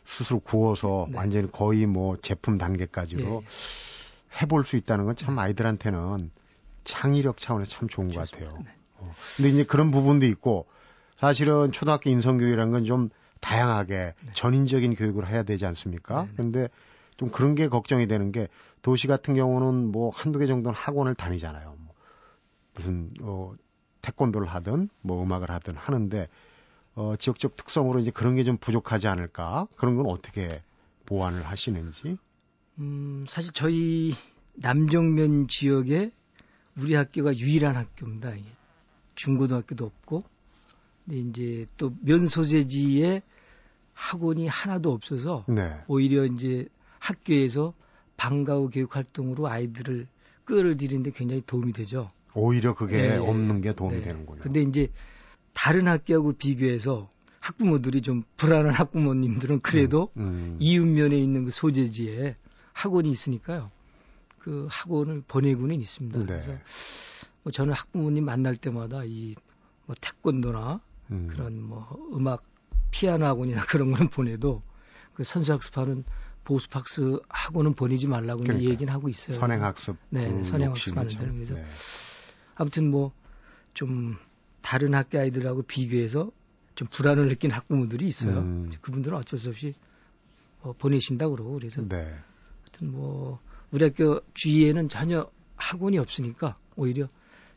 스스로 0.09 0.41
구워서 0.41 1.07
네. 1.11 1.19
완전히 1.19 1.53
거의 1.53 1.85
뭐 1.85 2.17
제품 2.17 2.57
단계까지로 2.57 3.43
예. 3.45 4.39
해볼 4.43 4.65
수 4.65 4.77
있다는 4.77 5.05
건 5.05 5.15
참 5.15 5.39
아이들한테는 5.39 6.31
창의력 6.85 7.37
차원에서 7.39 7.71
참 7.71 7.89
좋은 7.89 8.11
것 8.11 8.31
같아요. 8.31 8.49
네. 8.65 8.71
어. 8.97 9.13
근데 9.37 9.51
이제 9.51 9.65
그런 9.65 9.91
부분도 9.91 10.25
있고 10.27 10.67
사실은 11.19 11.73
초등학교 11.73 12.09
인성교육이라는 12.11 12.73
건 12.73 12.85
좀 12.85 13.11
다양하게 13.41 13.95
네. 13.95 14.31
전인적인 14.35 14.95
교육을 14.97 15.29
해야 15.29 15.43
되지 15.45 15.65
않습니까? 15.67 16.23
네. 16.25 16.31
근데 16.37 16.69
좀 17.19 17.31
그런 17.31 17.55
게 17.55 17.69
걱정이 17.69 18.07
되는 18.09 18.33
게 18.33 18.49
도시 18.83 19.07
같은 19.07 19.35
경우는 19.35 19.93
뭐 19.93 20.11
한두 20.15 20.39
개 20.39 20.47
정도는 20.47 20.75
학원을 20.75 21.15
다니잖아요. 21.15 21.77
뭐 21.79 21.95
무슨 22.75 23.11
어 23.21 23.53
태권도를 24.03 24.49
하든 24.49 24.89
뭐 25.03 25.23
음악을 25.23 25.51
하든 25.51 25.77
하는데 25.77 26.29
어 26.99 27.15
지역적 27.17 27.57
특성으로 27.57 28.01
이제 28.01 28.11
그런 28.11 28.35
게 28.35 28.43
좀 28.43 28.57
부족하지 28.57 29.07
않을까? 29.07 29.69
그런 29.77 29.95
건 29.95 30.07
어떻게 30.07 30.63
보완을 31.07 31.43
하시는지? 31.43 32.19
음, 32.79 33.25
사실 33.29 33.53
저희 33.53 34.13
남정면 34.55 35.47
지역에 35.47 36.11
우리 36.77 36.95
학교가 36.95 37.37
유일한 37.37 37.77
학교입니다. 37.77 38.33
중고등학교도 39.15 39.85
없고, 39.85 40.23
근데 41.05 41.19
이제 41.21 41.67
또 41.77 41.93
면소재지에 42.03 43.23
학원이 43.95 44.49
하나도 44.49 44.93
없어서 44.93 45.45
네. 45.49 45.77
오히려 45.87 46.25
이제 46.25 46.67
학교에서 46.99 47.75
방과 48.17 48.55
후 48.57 48.71
교육 48.71 48.97
활동으로 48.97 49.49
아이들을 49.49 50.07
끌어들이는데 50.45 51.13
굉장히 51.13 51.43
도움이 51.47 51.73
되죠. 51.73 52.09
오히려 52.35 52.75
그게 52.75 52.97
네. 52.99 53.17
없는 53.19 53.61
게 53.61 53.73
도움이 53.73 53.97
네. 53.97 54.03
되는군요. 54.03 54.41
근데 54.43 54.63
이제 54.63 54.89
다른 55.59 55.89
학교하고 55.89 56.35
비교해서 56.35 57.11
학부모들이 57.41 58.01
좀 58.03 58.23
불안한 58.37 58.75
학부모님들은 58.75 59.61
그래도 59.61 60.13
음, 60.17 60.23
음. 60.23 60.57
이웃면에 60.61 61.19
있는 61.19 61.47
그 61.47 61.51
소재지에 61.51 62.37
학원이 62.73 63.11
있으니까요. 63.11 63.69
그 64.39 64.69
학원을 64.71 65.25
보내고는 65.27 65.81
있습니다. 65.81 66.19
네. 66.21 66.27
그래서 66.27 66.53
뭐 67.43 67.51
저는 67.51 67.73
학부모님 67.73 68.25
만날 68.25 68.57
때마다 68.57 69.03
이 69.05 69.35
뭐 69.89 69.97
태권도나 70.01 70.81
음. 71.11 71.29
그런 71.31 71.63
뭐 71.63 71.89
음악 72.13 72.45
피아노 72.91 73.25
학원이나 73.25 73.63
그런 73.67 73.91
거는 73.91 74.09
보내도 74.11 74.63
그 75.15 75.25
선수 75.25 75.53
학습하는 75.53 76.05
보수학습 76.45 77.23
학원은 77.29 77.73
보내지 77.73 78.07
말라고 78.07 78.43
그러니까, 78.43 78.71
얘기는 78.71 78.93
하고 78.93 79.09
있어요. 79.09 79.37
선행학습. 79.37 79.97
네, 80.11 80.31
그 80.31 80.45
선행학습 80.45 80.97
하는 80.97 81.09
데는 81.09 81.35
그래서 81.35 81.55
네. 81.55 81.65
아무튼 82.55 82.91
뭐 82.91 83.13
좀 83.79 84.17
다른 84.63 84.95
학교 84.95 85.19
아이들하고 85.19 85.63
비교해서 85.63 86.31
좀 86.75 86.89
불안을 86.91 87.29
느낀 87.29 87.51
학부모들이 87.51 88.07
있어요. 88.07 88.39
음. 88.39 88.71
그분들은 88.81 89.17
어쩔 89.17 89.39
수 89.39 89.49
없이 89.49 89.75
뭐 90.63 90.75
보내신다 90.79 91.29
그러고 91.29 91.55
그래서 91.55 91.83
네. 91.83 91.97
하여튼 91.97 92.93
뭐 92.93 93.41
우리 93.71 93.85
학교 93.85 94.21
주위에는 94.35 94.89
전혀 94.89 95.29
학원이 95.57 95.99
없으니까 95.99 96.57
오히려 96.77 97.09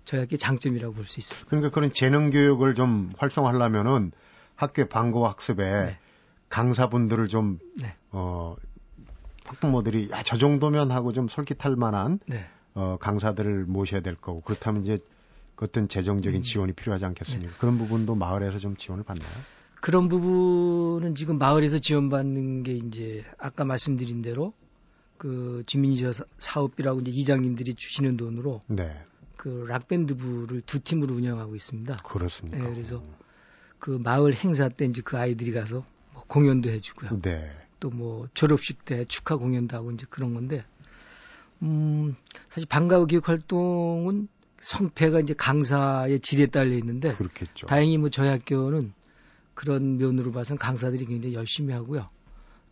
저희 0.05 0.21
학교 0.21 0.35
장점이라고 0.37 0.93
볼 0.93 1.05
수 1.05 1.19
있어요. 1.19 1.39
그러니까 1.47 1.69
그런 1.69 1.91
재능 1.93 2.29
교육을 2.31 2.75
좀 2.75 3.11
활성화하려면은 3.17 4.11
학교 4.55 4.85
방과 4.87 5.29
학습에 5.29 5.63
네. 5.63 5.99
강사분들을 6.49 7.27
좀 7.27 7.59
네. 7.75 7.93
어, 8.11 8.55
학부모들이 9.45 10.09
야, 10.11 10.21
저 10.23 10.37
정도면 10.37 10.91
하고 10.91 11.13
좀 11.13 11.27
솔깃할 11.27 11.75
만한 11.75 12.19
네. 12.25 12.45
어, 12.73 12.97
강사들을 12.99 13.65
모셔야 13.65 14.01
될 14.01 14.15
거고 14.15 14.41
그렇다면 14.41 14.83
이제 14.83 14.99
그 15.55 15.65
어떤 15.65 15.87
재정적인 15.87 16.39
음. 16.39 16.43
지원이 16.43 16.73
필요하지 16.73 17.05
않겠습니까? 17.05 17.51
네. 17.51 17.57
그런 17.59 17.77
부분도 17.77 18.15
마을에서 18.15 18.59
좀 18.59 18.75
지원을 18.75 19.03
받나요? 19.03 19.29
그런 19.81 20.09
부분은 20.09 21.15
지금 21.15 21.37
마을에서 21.37 21.79
지원받는 21.79 22.63
게 22.63 22.73
이제 22.73 23.23
아까 23.37 23.65
말씀드린 23.65 24.21
대로 24.21 24.53
그 25.17 25.63
주민지원 25.65 26.13
사업비라고 26.37 27.01
이제 27.01 27.11
이장님들이 27.11 27.73
주시는 27.73 28.17
돈으로 28.17 28.61
네. 28.67 29.03
그 29.37 29.65
락밴드부를 29.67 30.61
두 30.61 30.79
팀으로 30.79 31.15
운영하고 31.15 31.55
있습니다. 31.55 31.97
그렇습니다. 31.97 32.57
네, 32.59 32.69
그래서 32.69 33.01
그 33.79 33.99
마을 34.03 34.35
행사 34.35 34.69
때 34.69 34.85
이제 34.85 35.01
그 35.03 35.17
아이들이 35.17 35.51
가서 35.51 35.83
뭐 36.13 36.23
공연도 36.27 36.69
해주고요. 36.69 37.21
네. 37.21 37.51
또뭐 37.79 38.27
졸업식 38.35 38.85
때 38.85 39.03
축하 39.05 39.37
공연도 39.37 39.75
하고 39.75 39.91
이제 39.91 40.05
그런 40.09 40.35
건데, 40.35 40.63
음, 41.63 42.15
사실 42.49 42.69
방과후 42.69 43.07
교육 43.07 43.27
활동은 43.27 44.27
성패가 44.61 45.19
이제 45.19 45.33
강사의 45.33 46.19
질에 46.21 46.45
딸려 46.47 46.75
있는데, 46.77 47.09
그렇겠죠. 47.13 47.67
다행히 47.67 47.97
뭐 47.97 48.09
저희 48.09 48.29
학교는 48.29 48.93
그런 49.53 49.97
면으로 49.97 50.31
봐서는 50.31 50.57
강사들이 50.57 51.05
굉장히 51.05 51.35
열심히 51.35 51.73
하고요. 51.73 52.07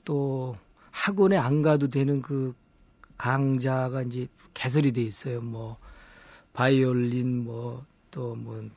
또 0.05 0.55
학원에 0.91 1.37
안 1.37 1.61
가도 1.61 1.89
되는 1.89 2.21
그 2.21 2.55
강좌가 3.17 4.01
이제 4.01 4.27
개설이 4.53 4.91
돼 4.91 5.01
있어요. 5.01 5.41
뭐 5.41 5.77
바이올린 6.53 7.43
뭐 7.43 7.85
또뭐 8.11 8.35
뭐 8.35 8.69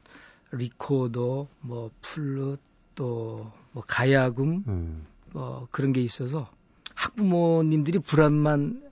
리코더 0.50 1.48
뭐 1.60 1.90
플룻 2.00 2.60
또뭐 2.94 3.82
가야금 3.86 4.64
음. 4.68 5.06
뭐 5.32 5.66
그런 5.70 5.92
게 5.92 6.00
있어서 6.02 6.50
학부모님들이 6.94 8.00
불안만 8.00 8.82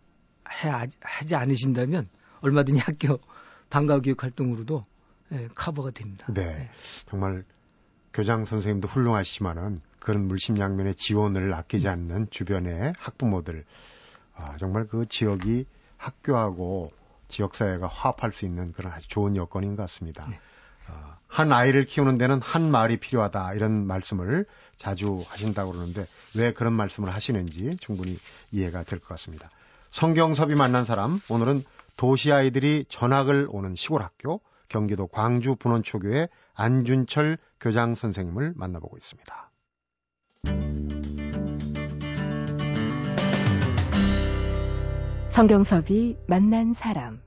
해, 0.65 0.69
하지 1.01 1.35
않으신다면 1.35 2.09
얼마든지 2.41 2.81
학교 2.81 3.21
방과 3.71 4.01
교육 4.01 4.23
활동으로도 4.23 4.85
예, 5.33 5.49
커버가 5.55 5.93
됩니다. 5.93 6.27
네. 6.29 6.45
네. 6.45 6.71
정말 7.09 7.45
교장 8.13 8.45
선생님도 8.45 8.89
훌륭하시지만은 8.89 9.81
그런 10.01 10.27
물심양면의 10.27 10.97
지원을 10.97 11.55
아끼지 11.55 11.87
음. 11.87 11.93
않는 11.93 12.27
주변의 12.31 12.95
학부모들 12.99 13.65
아, 14.35 14.57
정말 14.59 14.87
그 14.87 15.07
지역이 15.09 15.67
학교하고 15.97 16.91
지역사회가 17.29 17.87
화합할 17.87 18.33
수 18.33 18.45
있는 18.45 18.73
그런 18.73 18.93
아주 18.93 19.07
좋은 19.09 19.37
여건인 19.37 19.77
것 19.77 19.83
같습니다. 19.85 20.27
네. 20.29 20.39
어, 20.89 21.17
한 21.29 21.53
아이를 21.53 21.85
키우는 21.85 22.19
데는 22.19 22.41
한 22.41 22.69
말이 22.71 22.97
필요하다 22.97 23.55
이런 23.55 23.87
말씀을 23.87 24.47
자주 24.77 25.25
하신다고 25.29 25.73
그러는데 25.73 26.09
왜 26.35 26.53
그런 26.53 26.73
말씀을 26.73 27.15
하시는지 27.15 27.77
충분히 27.81 28.19
이해가 28.51 28.83
될 28.83 28.99
것 28.99 29.09
같습니다. 29.11 29.49
성경섭이 29.93 30.55
만난 30.55 30.85
사람 30.85 31.21
오늘은 31.29 31.63
도시 32.01 32.33
아이들이 32.33 32.87
전학을 32.89 33.49
오는 33.51 33.75
시골 33.75 34.01
학교 34.01 34.41
경기도 34.69 35.07
광주 35.07 35.55
분원초교의 35.55 36.31
안준철 36.55 37.37
교장 37.61 37.95
선생님을 37.95 38.55
만나보고 38.57 38.97
있습니다. 38.97 39.51
성경섭이 45.29 46.17
만난 46.27 46.73
사람 46.73 47.21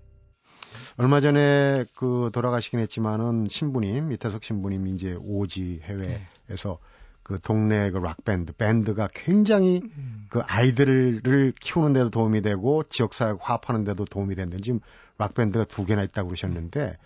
얼마 0.97 1.21
전에 1.21 1.86
그 1.95 2.31
돌아가시긴 2.33 2.79
했지만은 2.79 3.45
신부님 3.47 4.12
이태석 4.12 4.43
신부님 4.43 4.88
이제 4.88 5.15
오지 5.21 5.81
해외에서 5.83 6.79
네. 6.81 7.02
그 7.23 7.39
동네 7.39 7.89
그 7.91 7.97
락밴드 7.97 8.53
밴드가 8.53 9.07
굉장히 9.13 9.81
음. 9.83 10.25
그 10.29 10.41
아이들을 10.41 11.53
키우는 11.59 11.93
데도 11.93 12.09
도움이 12.09 12.41
되고 12.41 12.83
지역사회 12.89 13.33
화합하는 13.39 13.83
데도 13.86 14.05
도움이 14.05 14.36
된는 14.36 14.62
지금 14.62 14.79
락밴드가 15.17 15.65
두 15.65 15.86
개나 15.86 16.03
있다고 16.03 16.29
그러셨는데 16.29 16.97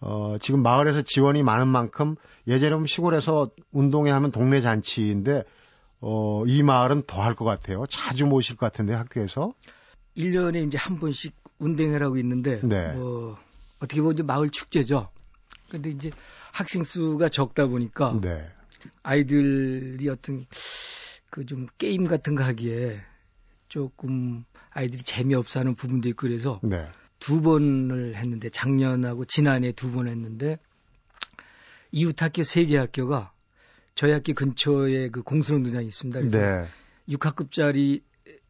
어 0.00 0.36
지금 0.40 0.62
마을에서 0.62 1.02
지원이 1.02 1.42
많은 1.42 1.68
만큼 1.68 2.16
예전에 2.48 2.86
시골에서 2.86 3.48
운동회 3.72 4.10
하면 4.10 4.30
동네 4.32 4.60
잔치인데 4.60 5.44
어 6.00 6.44
이 6.46 6.62
마을은 6.62 7.04
더 7.06 7.22
할 7.22 7.34
것 7.34 7.44
같아요. 7.44 7.84
자주 7.88 8.26
모실 8.26 8.56
것 8.56 8.66
같은데 8.66 8.92
학교에서 8.94 9.54
1년에 10.16 10.66
이제 10.66 10.76
한 10.76 10.98
번씩 10.98 11.34
운동회라고 11.58 12.18
있는데 12.18 12.60
네. 12.62 12.92
뭐 12.92 13.36
어떻게 13.78 14.00
보면 14.00 14.14
이제 14.14 14.22
마을 14.22 14.50
축제죠. 14.50 15.08
근데 15.70 15.90
이제 15.90 16.10
학생 16.52 16.84
수가 16.84 17.28
적다 17.28 17.66
보니까 17.66 18.18
네. 18.20 18.46
아이들이 19.02 20.08
어떤 20.08 20.44
그 21.30 21.44
좀 21.46 21.66
게임 21.78 22.04
같은 22.06 22.36
거 22.36 22.44
하기에 22.44 23.00
조금 23.68 24.44
아이들이 24.70 25.02
재미없어 25.02 25.58
하는 25.60 25.74
부분도 25.74 26.08
있고 26.10 26.28
그래서 26.28 26.60
네. 26.62 26.86
두 27.18 27.42
번을 27.42 28.14
했는데 28.14 28.48
작년하고 28.50 29.24
지난해 29.24 29.72
두 29.72 29.90
번 29.92 30.06
했는데 30.06 30.58
이웃 31.90 32.20
학교 32.22 32.42
세 32.44 32.66
개 32.66 32.76
학교가 32.76 33.32
저희 33.96 34.12
학교 34.12 34.32
근처에 34.34 35.08
그 35.10 35.22
공수운동장이 35.22 35.86
있습니다. 35.86 36.20
그래서 36.20 36.38
네. 36.38 36.66
6학급짜리 37.08 38.02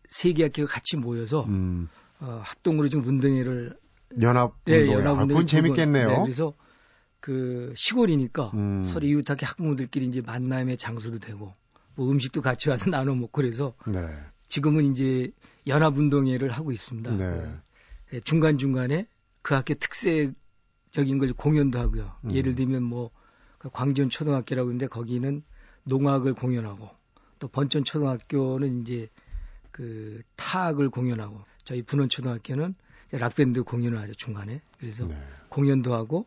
세 0.08 0.32
개 0.34 0.44
학교가 0.44 0.70
같이 0.70 0.96
모여서 0.96 1.44
음. 1.44 1.88
어, 2.20 2.40
합동으로 2.44 2.88
지금 2.88 3.04
운동회를 3.06 3.76
연합 4.22 4.54
네, 4.64 4.86
연합 4.86 5.12
운동회 5.12 5.22
아, 5.22 5.26
그건 5.26 5.46
재밌겠네요. 5.46 6.08
네, 6.08 6.22
그래서 6.22 6.54
그 7.24 7.72
시골이니까 7.74 8.50
음. 8.52 8.84
서로 8.84 9.06
이웃학교 9.06 9.46
학부모들끼리 9.46 10.04
이제 10.04 10.20
만남의 10.20 10.76
장소도 10.76 11.20
되고 11.20 11.54
뭐 11.94 12.10
음식도 12.10 12.42
같이 12.42 12.68
와서 12.68 12.84
나눠 12.92 13.14
먹고 13.14 13.30
그래서 13.32 13.72
네. 13.86 14.14
지금은 14.48 14.84
이제 14.90 15.30
연합 15.66 15.96
운동회를 15.96 16.50
하고 16.50 16.70
있습니다. 16.70 17.16
네. 17.16 17.54
네, 18.12 18.20
중간 18.20 18.58
중간에 18.58 19.06
그 19.40 19.54
학교 19.54 19.72
특색적인 19.72 21.16
걸 21.16 21.32
공연도 21.32 21.78
하고요. 21.78 22.12
음. 22.26 22.34
예를 22.34 22.56
들면 22.56 22.82
뭐그 22.82 23.70
광전 23.72 24.10
초등학교라고 24.10 24.68
있는데 24.68 24.86
거기는 24.86 25.42
농악을 25.84 26.34
공연하고 26.34 26.90
또 27.38 27.48
번천 27.48 27.84
초등학교는 27.84 28.82
이제 28.82 29.08
그 29.70 30.20
타악을 30.36 30.90
공연하고 30.90 31.40
저희 31.64 31.80
분원 31.80 32.10
초등학교는 32.10 32.74
락밴드 33.12 33.62
공연을 33.62 33.98
하죠 34.00 34.12
중간에 34.12 34.60
그래서 34.78 35.06
네. 35.06 35.16
공연도 35.48 35.94
하고 35.94 36.26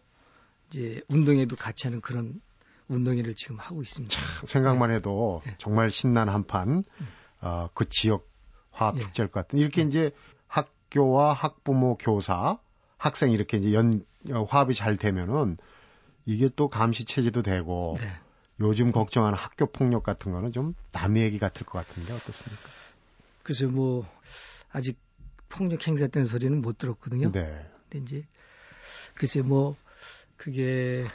이제 0.69 1.01
운동회도 1.07 1.55
같이 1.55 1.87
하는 1.87 2.01
그런 2.01 2.41
운동회를 2.87 3.35
지금 3.35 3.59
하고 3.59 3.81
있습니다. 3.81 4.15
참, 4.15 4.47
생각만 4.47 4.91
해도 4.91 5.41
네. 5.45 5.55
정말 5.57 5.91
신난 5.91 6.29
한판 6.29 6.69
음. 6.69 7.07
어, 7.41 7.69
그 7.73 7.87
지역 7.89 8.29
화합 8.71 8.99
축제일 8.99 9.29
것 9.29 9.41
같은 9.41 9.59
이렇게 9.59 9.81
이제 9.81 10.11
학교와 10.47 11.33
학부모, 11.33 11.97
교사, 11.97 12.59
학생 12.97 13.31
이렇게 13.31 13.57
이제 13.57 13.73
연 13.73 14.05
어, 14.31 14.43
화합이 14.43 14.73
잘 14.73 14.95
되면은 14.95 15.57
이게 16.25 16.49
또 16.55 16.69
감시 16.69 17.05
체제도 17.05 17.41
되고 17.41 17.95
네. 17.99 18.11
요즘 18.59 18.91
걱정하는 18.91 19.37
학교 19.37 19.67
폭력 19.67 20.03
같은 20.03 20.31
거는 20.31 20.51
좀 20.51 20.73
남의 20.91 21.23
얘기 21.23 21.39
같을 21.39 21.65
것 21.65 21.85
같은데 21.85 22.13
어떻습니까? 22.13 22.69
글쎄 23.43 23.65
뭐 23.65 24.05
아직 24.71 24.97
폭력 25.47 25.87
행사했다는 25.87 26.25
소리는 26.25 26.61
못 26.61 26.77
들었거든요. 26.77 27.31
네. 27.31 27.65
근데 27.89 27.99
이제 27.99 28.27
글쎄 29.13 29.41
뭐 29.41 29.77
그게 30.37 31.05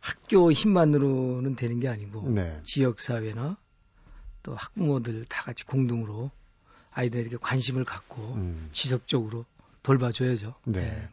학교 0.00 0.50
힘만으로는 0.50 1.54
되는 1.54 1.78
게 1.78 1.88
아니고 1.88 2.28
네. 2.30 2.58
지역 2.64 2.98
사회나 3.00 3.56
또 4.42 4.54
학부모들 4.54 5.26
다 5.26 5.42
같이 5.42 5.64
공동으로 5.64 6.30
아이들에게 6.90 7.36
관심을 7.40 7.84
갖고 7.84 8.34
음. 8.34 8.68
지속적으로 8.72 9.44
돌봐줘야죠. 9.82 10.54
네. 10.64 10.80
네. 10.80 11.08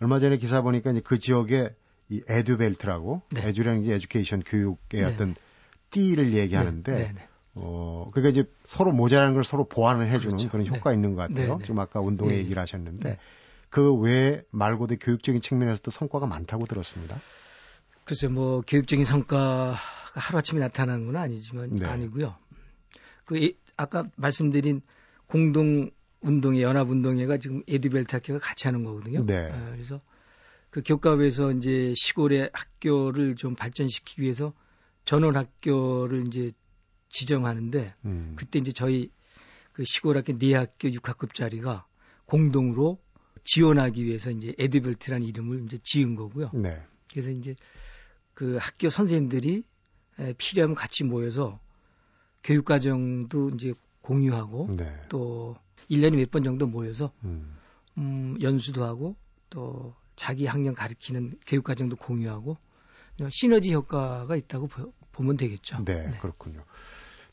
얼마 0.00 0.18
전에 0.18 0.38
기사 0.38 0.60
보니까 0.62 0.90
이제 0.90 1.00
그 1.00 1.18
지역에 1.18 1.74
이 2.08 2.22
에듀벨트라고 2.28 3.22
네. 3.30 3.48
에듀라는 3.48 3.82
게 3.82 3.94
에듀케이션 3.94 4.42
교육의 4.42 5.00
네. 5.00 5.04
어떤 5.04 5.34
띠를 5.90 6.34
얘기하는데 6.34 6.92
네. 6.92 7.12
네. 7.14 7.28
어 7.54 8.10
그러니까 8.12 8.30
이제 8.30 8.50
서로 8.66 8.92
모자라는 8.92 9.34
걸 9.34 9.44
서로 9.44 9.64
보완을 9.64 10.10
해주는 10.10 10.36
그렇죠. 10.36 10.50
그런 10.50 10.66
효과 10.66 10.80
가 10.80 10.92
있는 10.92 11.14
것 11.14 11.22
같아요. 11.22 11.58
지금 11.62 11.78
아까 11.78 12.00
운동 12.00 12.30
의 12.30 12.38
얘기를 12.38 12.60
하셨는데 12.60 13.18
그 13.68 13.94
외 13.96 14.42
말고도 14.50 14.96
교육적인 14.96 15.40
측면에서도 15.40 15.90
성과가 15.90 16.26
많다고 16.26 16.66
들었습니다. 16.66 17.20
글쎄 18.04 18.28
뭐 18.28 18.62
교육적인 18.66 19.04
성과가 19.04 19.76
하루아침에 20.14 20.60
나타나는 20.60 21.06
건 21.06 21.16
아니지만 21.16 21.82
아니고요. 21.82 22.36
그 23.24 23.52
아까 23.76 24.04
말씀드린 24.16 24.80
공동 25.26 25.90
운동회 26.20 26.62
연합 26.62 26.88
운동회가 26.88 27.38
지금 27.38 27.62
에듀벨트 27.68 28.14
학교가 28.14 28.38
같이 28.38 28.66
하는 28.68 28.84
거거든요. 28.84 29.24
네. 29.26 29.50
아, 29.50 29.70
그래서 29.72 30.00
그 30.70 30.82
교과에서 30.84 31.50
이제 31.52 31.92
시골의 31.94 32.50
학교를 32.52 33.36
좀 33.36 33.54
발전시키기 33.54 34.22
위해서 34.22 34.52
전원 35.04 35.36
학교를 35.36 36.26
이제 36.26 36.52
지정하는데 37.08 37.94
음. 38.04 38.32
그때 38.36 38.58
이제 38.58 38.72
저희 38.72 39.10
그 39.72 39.84
시골 39.84 40.16
학교 40.16 40.36
네 40.38 40.54
학교 40.54 40.88
6학급짜리가 40.88 41.84
공동으로 42.24 42.98
지원하기 43.46 44.04
위해서 44.04 44.30
이제 44.30 44.54
에듀벨트라는 44.58 45.26
이름을 45.26 45.64
이제 45.64 45.78
지은 45.82 46.14
거고요. 46.16 46.50
네. 46.52 46.82
그래서 47.10 47.30
이제 47.30 47.54
그 48.34 48.58
학교 48.60 48.90
선생님들이 48.90 49.64
필요하면 50.36 50.74
같이 50.74 51.04
모여서 51.04 51.58
교육과정도 52.44 53.50
이제 53.50 53.72
공유하고 54.02 54.68
네. 54.76 54.94
또 55.08 55.56
1년에 55.90 56.16
몇 56.16 56.30
번 56.30 56.42
정도 56.42 56.66
모여서 56.66 57.12
음. 57.24 57.56
음, 57.98 58.36
연수도 58.42 58.84
하고 58.84 59.16
또 59.48 59.94
자기 60.16 60.46
학년 60.46 60.74
가르치는 60.74 61.38
교육과정도 61.46 61.96
공유하고 61.96 62.56
시너지 63.30 63.72
효과가 63.72 64.36
있다고 64.36 64.66
보, 64.66 65.22
면 65.22 65.36
되겠죠. 65.36 65.82
네, 65.84 66.08
네, 66.10 66.18
그렇군요. 66.18 66.62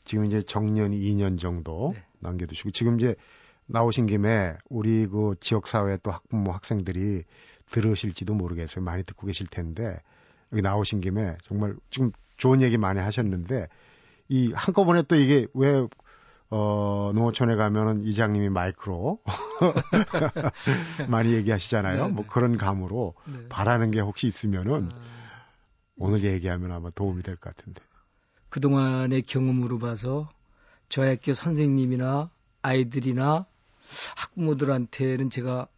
지금 0.04 0.24
이제 0.24 0.42
정년이 0.42 0.98
2년 0.98 1.38
정도 1.38 1.92
네. 1.94 2.04
남겨두시고 2.20 2.70
지금 2.70 2.98
이제 2.98 3.14
나오신 3.66 4.06
김에 4.06 4.56
우리 4.68 5.06
그 5.06 5.34
지역사회 5.40 5.98
또 6.02 6.10
학부모 6.10 6.52
학생들이 6.52 7.24
들으실지도 7.70 8.34
모르겠어요. 8.34 8.84
많이 8.84 9.02
듣고 9.04 9.26
계실 9.26 9.46
텐데 9.46 9.98
여기 10.52 10.62
나오신 10.62 11.00
김에 11.00 11.36
정말 11.44 11.74
지금 11.90 12.12
좋은 12.36 12.62
얘기 12.62 12.76
많이 12.76 13.00
하셨는데 13.00 13.68
이 14.28 14.52
한꺼번에 14.52 15.02
또 15.02 15.16
이게 15.16 15.46
왜 15.54 15.86
어, 16.50 17.10
농어촌에 17.14 17.56
가면은 17.56 18.02
이장님이 18.02 18.48
마이크로 18.50 19.18
많이 21.08 21.32
얘기하시잖아요. 21.32 21.96
네네. 22.02 22.12
뭐 22.12 22.24
네. 22.24 22.30
그런 22.30 22.56
감으로 22.56 23.14
네. 23.26 23.48
바라는 23.48 23.90
게 23.90 24.00
혹시 24.00 24.26
있으면은 24.28 24.88
아... 24.92 24.98
오늘 25.96 26.22
얘기하면 26.22 26.70
아마 26.70 26.90
도움이 26.90 27.22
될 27.22 27.36
것 27.36 27.56
같은데. 27.56 27.80
그동안의 28.50 29.22
경험으로 29.22 29.78
봐서 29.78 30.28
저희 30.88 31.08
학교 31.08 31.32
선생님이나 31.32 32.30
아이들이나 32.62 33.46
학부모들한테는 34.16 35.30
제가 35.30 35.68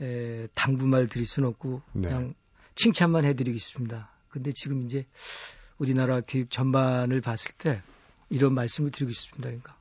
에, 0.00 0.46
당부말 0.54 1.08
드릴 1.08 1.26
수는 1.26 1.48
없고 1.48 1.82
네. 1.92 2.08
그냥 2.08 2.34
칭찬만 2.74 3.24
해드리겠습니다. 3.24 4.10
근데 4.28 4.52
지금 4.52 4.82
이제 4.84 5.06
우리나라 5.78 6.20
교육 6.20 6.50
전반을 6.50 7.20
봤을 7.20 7.52
때 7.58 7.82
이런 8.30 8.54
말씀을 8.54 8.90
드리고 8.90 9.12
싶습니다. 9.12 9.48
그러니까 9.48 9.76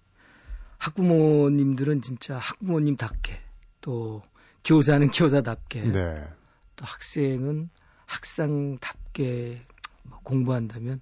학부모님들은 0.77 2.01
진짜 2.01 2.37
학부모님답게 2.37 3.39
또 3.81 4.21
교사는 4.63 5.07
교사답게 5.11 5.91
네. 5.91 6.27
또 6.75 6.85
학생은 6.85 7.69
학생답게 8.05 9.65
뭐 10.03 10.19
공부한다면 10.23 11.01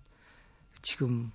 지금 0.82 1.32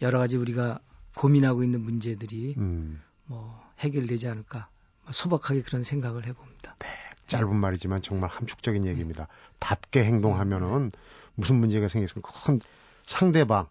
여러 0.00 0.18
가지 0.18 0.36
우리가 0.36 0.80
고민하고 1.16 1.62
있는 1.64 1.80
문제들이 1.80 2.54
음. 2.58 3.00
뭐 3.26 3.62
해결되지 3.82 4.28
않을까 4.28 4.68
뭐 5.02 5.12
소박하게 5.12 5.62
그런 5.62 5.82
생각을 5.82 6.26
해봅니다. 6.26 6.76
네, 6.78 6.88
짧은 7.26 7.54
말이지만 7.54 8.02
정말 8.02 8.30
함축적인 8.30 8.86
얘기입니다. 8.86 9.28
답게 9.58 10.04
행동하면은 10.04 10.92
무슨 11.34 11.56
문제가 11.56 11.88
생겼으면 11.88 12.22
큰 12.22 12.60
상대방, 13.06 13.68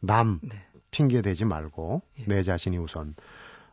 남 0.00 0.40
네. 0.42 0.64
핑계 0.90 1.22
대지 1.22 1.44
말고 1.44 2.02
예. 2.20 2.24
내 2.26 2.42
자신이 2.42 2.78
우선 2.78 3.14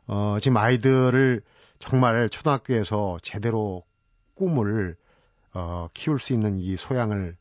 어 0.08 0.38
지금 0.40 0.58
아이들을 0.58 1.42
정말 1.80 2.30
초등학교에서 2.30 3.18
제대로 3.22 3.84
꿈을 4.36 4.96
어 5.54 5.90
키울 5.94 6.20
수 6.20 6.34
있는 6.34 6.60
이 6.60 6.78
소양을 6.78 7.36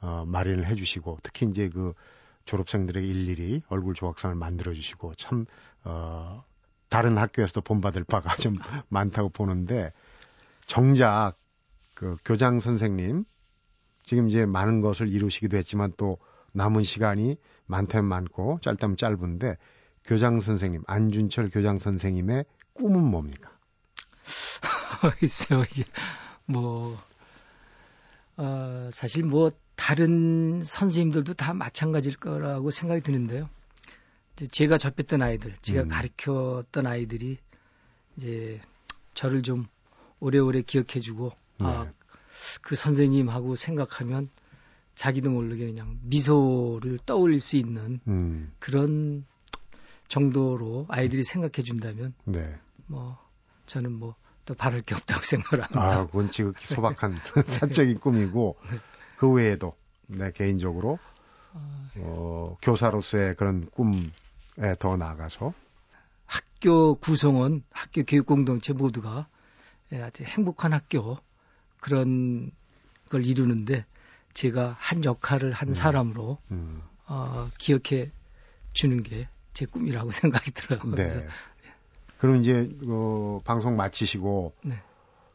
어 0.00 0.24
마련을 0.26 0.66
해 0.66 0.74
주시고 0.74 1.18
특히 1.22 1.46
이제 1.46 1.68
그 1.68 1.94
졸업생들에게 2.44 3.06
일일이 3.06 3.62
얼굴 3.68 3.94
조각상을 3.94 4.36
만들어 4.36 4.74
주시고 4.74 5.14
참 5.14 5.46
어 5.84 6.44
다른 6.88 7.18
학교에서도 7.18 7.60
본받을 7.60 8.04
바가 8.04 8.36
좀 8.36 8.56
많다고 8.88 9.28
보는데 9.28 9.92
정작 10.66 11.34
그 11.94 12.16
교장 12.24 12.60
선생님 12.60 13.24
지금 14.04 14.28
이제 14.28 14.46
많은 14.46 14.80
것을 14.80 15.08
이루시기도 15.08 15.56
했지만 15.56 15.92
또 15.96 16.18
남은 16.52 16.84
시간이 16.84 17.36
많다면 17.66 18.04
많고 18.06 18.58
짧다면 18.62 18.96
짧은데 18.96 19.56
교장 20.04 20.40
선생님 20.40 20.82
안준철 20.86 21.50
교장 21.50 21.78
선생님의 21.78 22.44
꿈은 22.74 23.02
뭡니까? 23.02 23.50
글쎄요 25.18 25.64
이게 25.70 25.84
뭐 26.46 26.96
어, 28.36 28.88
사실 28.92 29.24
뭐 29.24 29.50
다른 29.76 30.62
선생님들도 30.62 31.34
다 31.34 31.54
마찬가지일 31.54 32.16
거라고 32.16 32.70
생각이 32.70 33.00
드는데요. 33.02 33.48
제가 34.50 34.78
접했던 34.78 35.22
아이들, 35.22 35.54
제가 35.62 35.82
음. 35.82 35.88
가르쳤던 35.88 36.86
아이들이 36.86 37.38
이제 38.16 38.60
저를 39.14 39.42
좀 39.42 39.66
오래오래 40.20 40.62
기억해주고 40.62 41.30
네. 41.60 41.66
아, 41.66 41.92
그 42.62 42.74
선생님하고 42.74 43.54
생각하면 43.54 44.28
자기도 44.94 45.30
모르게 45.30 45.66
그냥 45.66 45.98
미소를 46.02 46.98
떠올릴 47.06 47.40
수 47.40 47.56
있는 47.56 48.00
음. 48.06 48.52
그런 48.58 49.24
정도로 50.08 50.86
아이들이 50.88 51.24
생각해 51.24 51.62
준다면 51.64 52.14
네. 52.24 52.54
뭐 52.86 53.18
저는 53.66 53.92
뭐 53.92 54.14
또 54.44 54.54
바랄 54.54 54.80
게 54.80 54.94
없다고 54.94 55.22
생각합니다. 55.24 55.80
아, 55.80 56.06
그건 56.06 56.30
지극히 56.30 56.66
소박한 56.66 57.20
사적인 57.46 57.98
꿈이고 58.00 58.56
네. 58.70 58.78
그 59.16 59.30
외에도 59.30 59.74
내 60.06 60.26
네, 60.26 60.32
개인적으로 60.32 60.98
어, 61.96 62.56
교사로서의 62.62 63.36
그런 63.36 63.68
꿈에 63.70 64.74
더 64.78 64.96
나아가서 64.96 65.52
학교 66.26 66.94
구성원, 66.96 67.62
학교 67.70 68.02
교육 68.04 68.26
공동체 68.26 68.72
모두가 68.72 69.28
예, 69.92 70.02
아주 70.02 70.24
행복한 70.24 70.72
학교 70.72 71.18
그런 71.80 72.50
걸 73.10 73.26
이루는데 73.26 73.84
제가 74.32 74.76
한 74.78 75.04
역할을 75.04 75.52
한 75.52 75.68
음. 75.68 75.74
사람으로 75.74 76.38
음. 76.50 76.82
어, 77.06 77.48
기억해 77.58 78.10
주는 78.72 79.02
게 79.02 79.28
제 79.54 79.66
꿈이라고 79.66 80.10
생각이 80.12 80.50
들어요. 80.50 80.80
네. 80.96 81.26
그럼 82.18 82.36
이제 82.36 82.68
어, 82.88 83.40
방송 83.44 83.76
마치시고 83.76 84.52
네. 84.64 84.78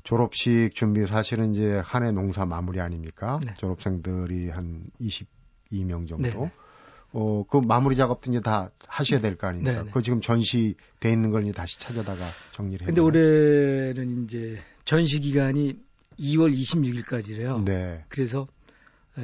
졸업식 0.03 0.71
준비 0.75 1.05
사실은 1.05 1.55
이제 1.55 1.81
한 1.83 2.03
해 2.03 2.11
농사 2.11 2.45
마무리 2.45 2.79
아닙니까? 2.79 3.39
네. 3.43 3.53
졸업생들이 3.57 4.49
한 4.49 4.83
22명 5.71 6.07
정도. 6.07 6.17
네. 6.27 6.51
어, 7.11 7.43
그 7.49 7.57
마무리 7.57 7.95
작업도 7.95 8.29
이제 8.31 8.39
다 8.39 8.69
하셔야 8.87 9.19
될 9.19 9.35
거 9.35 9.47
아닙니까? 9.47 9.83
네. 9.83 9.91
그 9.91 10.01
지금 10.01 10.21
전시돼 10.21 11.11
있는 11.11 11.31
걸 11.31 11.43
이제 11.43 11.51
다시 11.51 11.79
찾아다가 11.79 12.23
정리를 12.53 12.81
해요. 12.81 12.87
근데 12.87 13.01
올해는 13.01 14.23
이제 14.25 14.59
전시 14.85 15.19
기간이 15.19 15.79
2월 16.19 16.53
26일까지래요. 16.53 17.63
네. 17.63 18.05
그래서 18.09 18.47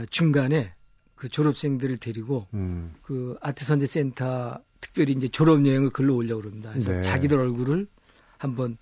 중간에 0.10 0.74
그 1.16 1.30
졸업생들을 1.30 1.98
데리고 1.98 2.48
음. 2.54 2.94
그 3.04 3.38
아트 3.42 3.64
선제 3.66 3.86
센터 3.86 4.60
특별히 4.82 5.14
이제 5.14 5.28
졸업 5.28 5.66
여행을 5.66 5.92
글로 5.92 6.16
올려 6.16 6.36
그럽니다. 6.38 6.72
그래서 6.72 6.92
네. 6.92 7.02
자기들 7.02 7.38
얼굴을 7.38 7.88
한번 8.38 8.78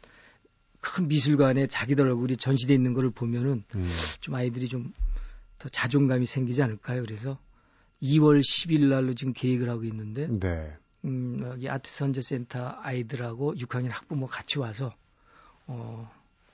큰 0.80 1.08
미술관에 1.08 1.68
자기들 1.68 2.06
얼굴이 2.08 2.38
전시돼 2.38 2.74
있는 2.74 2.94
거를 2.94 3.10
보면은 3.10 3.64
음. 3.76 3.90
좀 4.22 4.36
아이들이 4.36 4.68
좀 4.68 4.94
더 5.60 5.70
자존감이 5.70 6.26
생기지 6.26 6.62
않을까요? 6.62 7.04
그래서 7.04 7.38
2월 8.04 8.42
10일 8.42 8.90
날로 8.90 9.14
지금 9.14 9.34
계획을 9.34 9.70
하고 9.70 9.84
있는데 9.86 10.28
네. 10.28 10.76
음, 11.06 11.40
여기 11.44 11.70
아트 11.70 11.90
선제 11.90 12.22
센터 12.22 12.76
아이들하고 12.82 13.56
6학년 13.56 13.90
학부모 13.90 14.28
같이 14.28 14.60
와서 14.60 14.94
어 15.68 16.10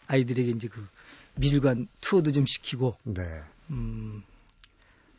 아이들에게 0.08 0.52
이제 0.52 0.68
그 0.68 0.88
미술관 1.36 1.88
투어도 2.02 2.32
좀 2.32 2.46
시키고 2.46 2.96
네. 3.04 3.24
음 3.72 4.24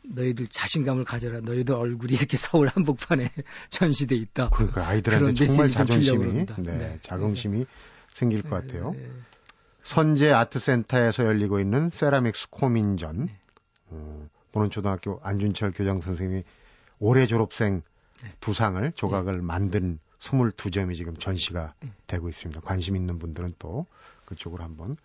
너희들 0.03 0.47
자신감을 0.47 1.05
가져라. 1.05 1.41
너희들 1.41 1.75
얼굴이 1.75 2.13
이렇게 2.13 2.37
서울 2.37 2.67
한복판에 2.67 3.31
전시돼 3.69 4.15
있다. 4.15 4.49
그러니까 4.49 4.87
아이들한테 4.87 5.45
정말 5.45 5.69
자존심이, 5.69 6.45
네, 6.45 6.45
네. 6.57 6.99
자긍심이 7.03 7.65
생길 8.13 8.41
것 8.41 8.49
네, 8.49 8.67
같아요. 8.67 8.91
네. 8.93 9.09
선제 9.83 10.31
아트센터에서 10.31 11.25
열리고 11.25 11.59
있는 11.59 11.89
세라믹스 11.91 12.49
코민전. 12.49 13.29
네. 13.89 14.27
어, 14.51 14.53
보는초등학교 14.53 15.19
안준철 15.23 15.71
교장 15.71 15.99
선생님이 15.99 16.43
올해 16.99 17.25
졸업생 17.25 17.81
네. 18.23 18.33
두 18.39 18.53
상을 18.53 18.91
조각을 18.93 19.33
네. 19.33 19.41
만든 19.41 19.99
22점이 20.19 20.95
지금 20.95 21.15
전시가 21.15 21.73
되고 22.05 22.29
있습니다. 22.29 22.61
관심 22.61 22.95
있는 22.95 23.17
분들은 23.17 23.55
또 23.57 23.87
그쪽으로 24.25 24.63
한번 24.63 24.97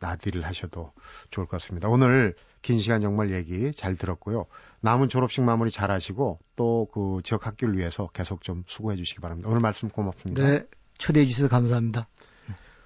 나디를 0.00 0.44
하셔도 0.44 0.92
좋을 1.30 1.46
것 1.46 1.60
같습니다. 1.60 1.88
오늘 1.88 2.34
긴 2.62 2.78
시간 2.78 3.00
정말 3.00 3.32
얘기 3.34 3.72
잘 3.72 3.96
들었고요. 3.96 4.46
남은 4.80 5.08
졸업식 5.08 5.42
마무리 5.42 5.70
잘 5.70 5.90
하시고 5.90 6.38
또 6.56 6.88
그 6.92 7.20
지역 7.22 7.46
학교를 7.46 7.76
위해서 7.76 8.08
계속 8.12 8.42
좀 8.42 8.64
수고해 8.66 8.96
주시기 8.96 9.20
바랍니다. 9.20 9.48
오늘 9.50 9.60
말씀 9.60 9.88
고맙습니다. 9.88 10.44
네. 10.44 10.64
초대해 10.98 11.26
주셔서 11.26 11.48
감사합니다. 11.48 12.08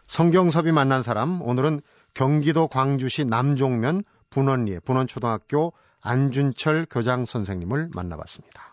성경섭이 0.09 0.72
만난 0.72 1.02
사람 1.02 1.42
오늘은 1.42 1.81
경기도 2.14 2.68
광주시 2.68 3.24
남종면 3.24 4.05
분원리의 4.31 4.81
분원초등학교 4.81 5.72
안준철 6.07 6.87
교장 6.88 7.25
선생님을 7.27 7.90
만나봤습니다. 7.92 8.71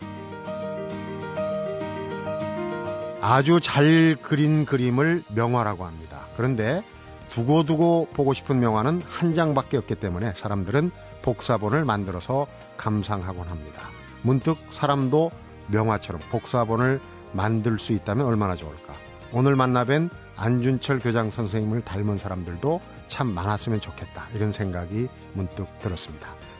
아주 3.22 3.60
잘 3.60 4.16
그린 4.22 4.66
그림을 4.66 5.24
명화라고 5.34 5.84
합니다. 5.86 6.28
그런데 6.38 6.84
두고두고 7.32 8.10
보고 8.14 8.34
싶은 8.34 8.60
명화는 8.60 9.02
한 9.02 9.34
장밖에 9.34 9.78
없기 9.78 9.96
때문에 9.96 10.34
사람들은 10.36 10.92
복사본을 11.24 11.86
만들어서 11.86 12.46
감상하곤 12.78 13.48
합니다. 13.48 13.90
문득 14.22 14.56
사람도 14.70 15.32
명화처럼 15.70 16.22
복사본을 16.30 17.02
만들 17.32 17.80
수 17.80 17.94
있다면 17.94 18.28
얼마나 18.28 18.56
좋을까. 18.56 18.94
오늘 19.32 19.56
만나뵌 19.56 20.12
안준철 20.36 21.00
교장 21.00 21.32
선생님을 21.32 21.82
닮은 21.82 22.20
사람들도 22.20 22.80
참 23.08 23.34
많았으면 23.34 23.82
좋겠다. 23.82 24.28
이런 24.36 24.52
생각이 24.52 25.08
문득 25.34 25.68
들었습니다. 25.80 26.43